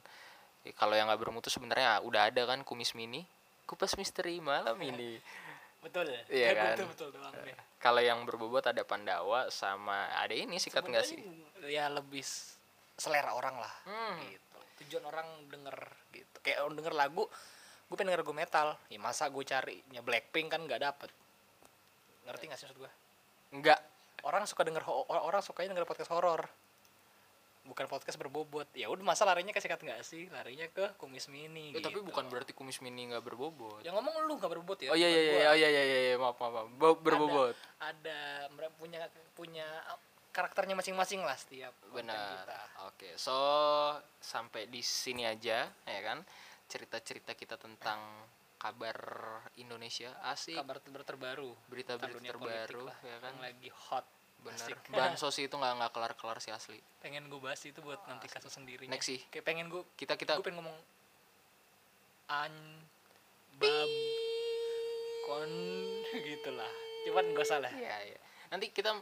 [0.62, 3.26] Ya, kalau yang nggak bermutu sebenarnya udah ada kan kumis mini?
[3.66, 5.18] Kupas misteri malam ini.
[5.78, 6.74] Betul Iya kan?
[6.74, 11.22] betul betul doang deh kalau yang berbobot ada pandawa sama ada ini sikat nggak sih?
[11.70, 12.26] ya lebih
[12.98, 14.18] selera orang lah Hmm.
[14.26, 14.58] gitu.
[14.82, 15.78] Tujuan orang denger
[16.10, 16.36] gitu.
[16.42, 17.30] Kayak orang denger lagu
[17.88, 18.68] gue pengen denger lagu metal.
[18.90, 21.10] Ya masa gue carinya Blackpink kan nggak dapet.
[22.26, 22.92] Ngerti nggak sih maksud gue
[23.54, 23.80] enggak
[24.26, 26.42] orang suka denger orang sukanya denger podcast horor.
[27.68, 28.64] Bukan podcast berbobot.
[28.72, 30.24] Ya udah masa larinya ke sikat nggak sih?
[30.32, 32.08] Larinya ke kumis mini tapi gitu.
[32.08, 33.84] bukan berarti kumis mini nggak berbobot.
[33.84, 36.16] Yang ngomong lu nggak berbobot ya oh iya iya iya oh, iya iya iya iya,
[36.16, 36.68] maaf maaf, maaf.
[36.80, 37.56] Bo- berbobot.
[37.76, 39.00] Ada mereka punya
[39.36, 39.68] punya
[40.32, 42.46] karakternya masing-masing lah setiap benar.
[42.46, 42.60] kita.
[42.86, 43.34] oke so
[44.22, 46.24] sampai di sini aja ya kan?
[46.68, 48.00] Cerita-cerita kita tentang
[48.58, 48.98] kabar
[49.56, 50.58] Indonesia asik.
[50.58, 51.54] Kabar ter- terbaru.
[51.70, 53.32] Berita-berita terbaru lah, ya kan?
[53.38, 54.06] Yang lagi hot
[54.38, 54.78] benar Asik.
[54.98, 56.78] bansos itu nggak nggak kelar kelar sih asli.
[57.02, 59.22] Pengen gue bahas itu buat nanti kasus sendiri next sih.
[59.30, 60.78] Kayak pengen gue kita kita gue pengen ngomong
[62.28, 62.54] an
[63.58, 63.90] bab
[65.26, 65.52] kon
[66.26, 66.70] gitulah.
[67.06, 67.72] Cuman gak salah.
[67.72, 68.18] Iya, iya.
[68.52, 68.92] Nanti kita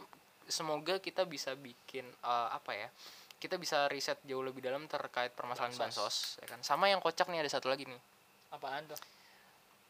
[0.46, 2.88] semoga kita bisa bikin eh, apa ya?
[3.36, 6.61] Kita bisa riset jauh lebih dalam terkait permasalahan bansos, ya kan.
[6.64, 8.00] Sama yang kocak nih ada satu lagi nih.
[8.46, 8.96] apaan tuh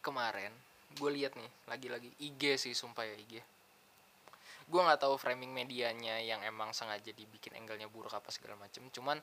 [0.07, 0.55] Kemarin
[0.95, 3.43] gue lihat nih lagi-lagi IG sih sumpah ya IG.
[4.71, 8.87] Gue nggak tahu framing medianya yang emang sengaja dibikin angle-nya buruk apa segala macem.
[8.95, 9.19] Cuman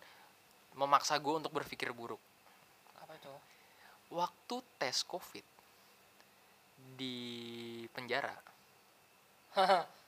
[0.75, 2.19] memaksa gue untuk berpikir buruk.
[2.99, 3.39] apa tuh
[4.11, 5.45] Waktu tes COVID
[6.99, 7.15] di
[7.95, 8.35] penjara,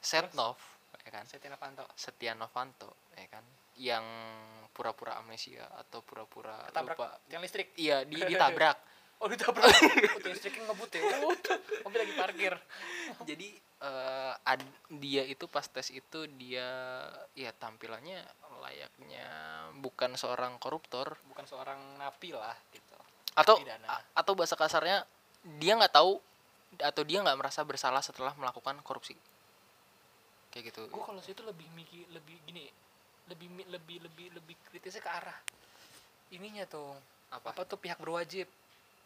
[0.04, 0.60] Setnov,
[1.02, 1.24] ya kan?
[1.26, 3.46] Setia Novanto Setia Novanto ya kan
[3.76, 4.06] yang
[4.72, 8.78] pura-pura amnesia atau pura-pura lupa tiang listrik iya di, ditabrak
[9.26, 9.66] oh ditabrak.
[9.76, 11.02] Oh, tiang listriknya ngebut ya.
[11.26, 11.34] Oh,
[11.90, 12.54] mobil lagi parkir.
[13.26, 16.70] Jadi eh, ad- dia itu pas tes itu dia
[17.34, 18.22] ya tampilannya
[18.62, 19.28] layaknya
[19.82, 21.18] bukan seorang koruptor.
[21.26, 22.96] Bukan seorang napi lah gitu.
[23.34, 23.90] Atau Pidana.
[23.90, 25.02] a- atau bahasa kasarnya
[25.58, 26.22] dia nggak tahu
[26.78, 29.18] atau dia nggak merasa bersalah setelah melakukan korupsi.
[30.54, 30.86] Kayak gitu.
[30.88, 32.70] Gue kalau situ lebih mikir lebih gini
[33.26, 35.38] lebih lebih lebih lebih kritisnya ke arah
[36.30, 36.94] ininya tuh.
[37.34, 38.46] Apa, apa tuh pihak berwajib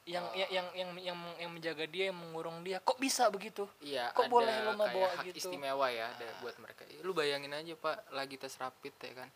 [0.08, 0.34] yang Oh.
[0.34, 4.26] yang yang yang yang yang menjaga dia yang mengurung dia kok bisa begitu Iya, Kok
[4.26, 5.38] ada boleh kayak bawa hak gitu?
[5.38, 6.39] istimewa ya ada Ah.
[6.39, 6.82] buat mereka.
[7.02, 9.30] Lu bayangin aja pak lagi tes rapid ya kan,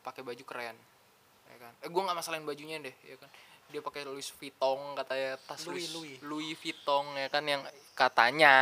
[0.00, 0.76] pakai baju keren,
[1.46, 1.72] ya kan.
[1.80, 3.30] Eh gua nggak masalahin bajunya deh, ya kan.
[3.66, 6.52] Dia pakai Louis Vuitton katanya tas Louis, Louis, Louis.
[6.54, 7.62] Vuitton ya kan yang
[7.94, 8.52] katanya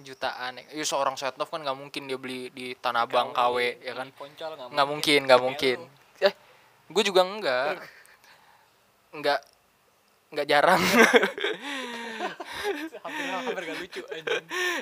[0.00, 0.56] jutaan.
[0.72, 4.08] Ya seorang Setnov kan nggak mungkin dia beli di Tanah Abang KW ya kan.
[4.72, 5.78] Nggak mungkin, nggak mungkin.
[6.18, 6.32] Eh,
[6.88, 7.76] gue juga enggak.
[9.12, 9.40] Enggak
[10.34, 10.82] nggak jarang.
[13.04, 14.02] hampir hampir gak lucu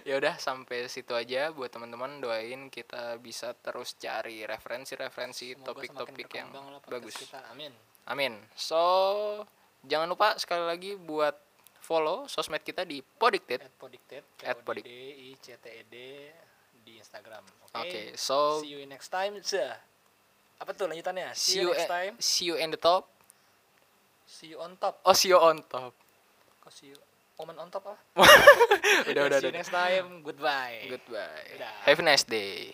[0.07, 1.51] ya udah sampai situ aja.
[1.51, 6.49] Buat teman-teman doain kita bisa terus cari referensi-referensi topik-topik yang
[6.87, 7.19] bagus.
[7.19, 7.73] kita amin.
[8.09, 8.39] Amin.
[8.55, 8.81] So
[9.83, 11.35] jangan lupa sekali lagi buat
[11.83, 14.91] follow sosmed kita di Podicted at podicted At Podic- D
[15.29, 15.97] I C T E D
[16.87, 17.43] di Instagram.
[17.67, 17.79] Oke?
[17.83, 19.35] Oke so see you next time.
[20.63, 21.35] Apa tuh lanjutannya?
[21.35, 22.13] See see you you next time.
[22.23, 23.11] see you in the top
[24.33, 25.05] see you on top.
[25.05, 25.93] Oh see you on top.
[26.65, 26.99] Kok see you
[27.37, 27.97] Omen on top ah
[29.09, 30.25] udah udah see udah you next time.
[30.25, 30.89] Goodbye.
[30.89, 31.45] Goodbye.
[31.61, 31.75] Dadah.
[31.85, 32.73] have a nice day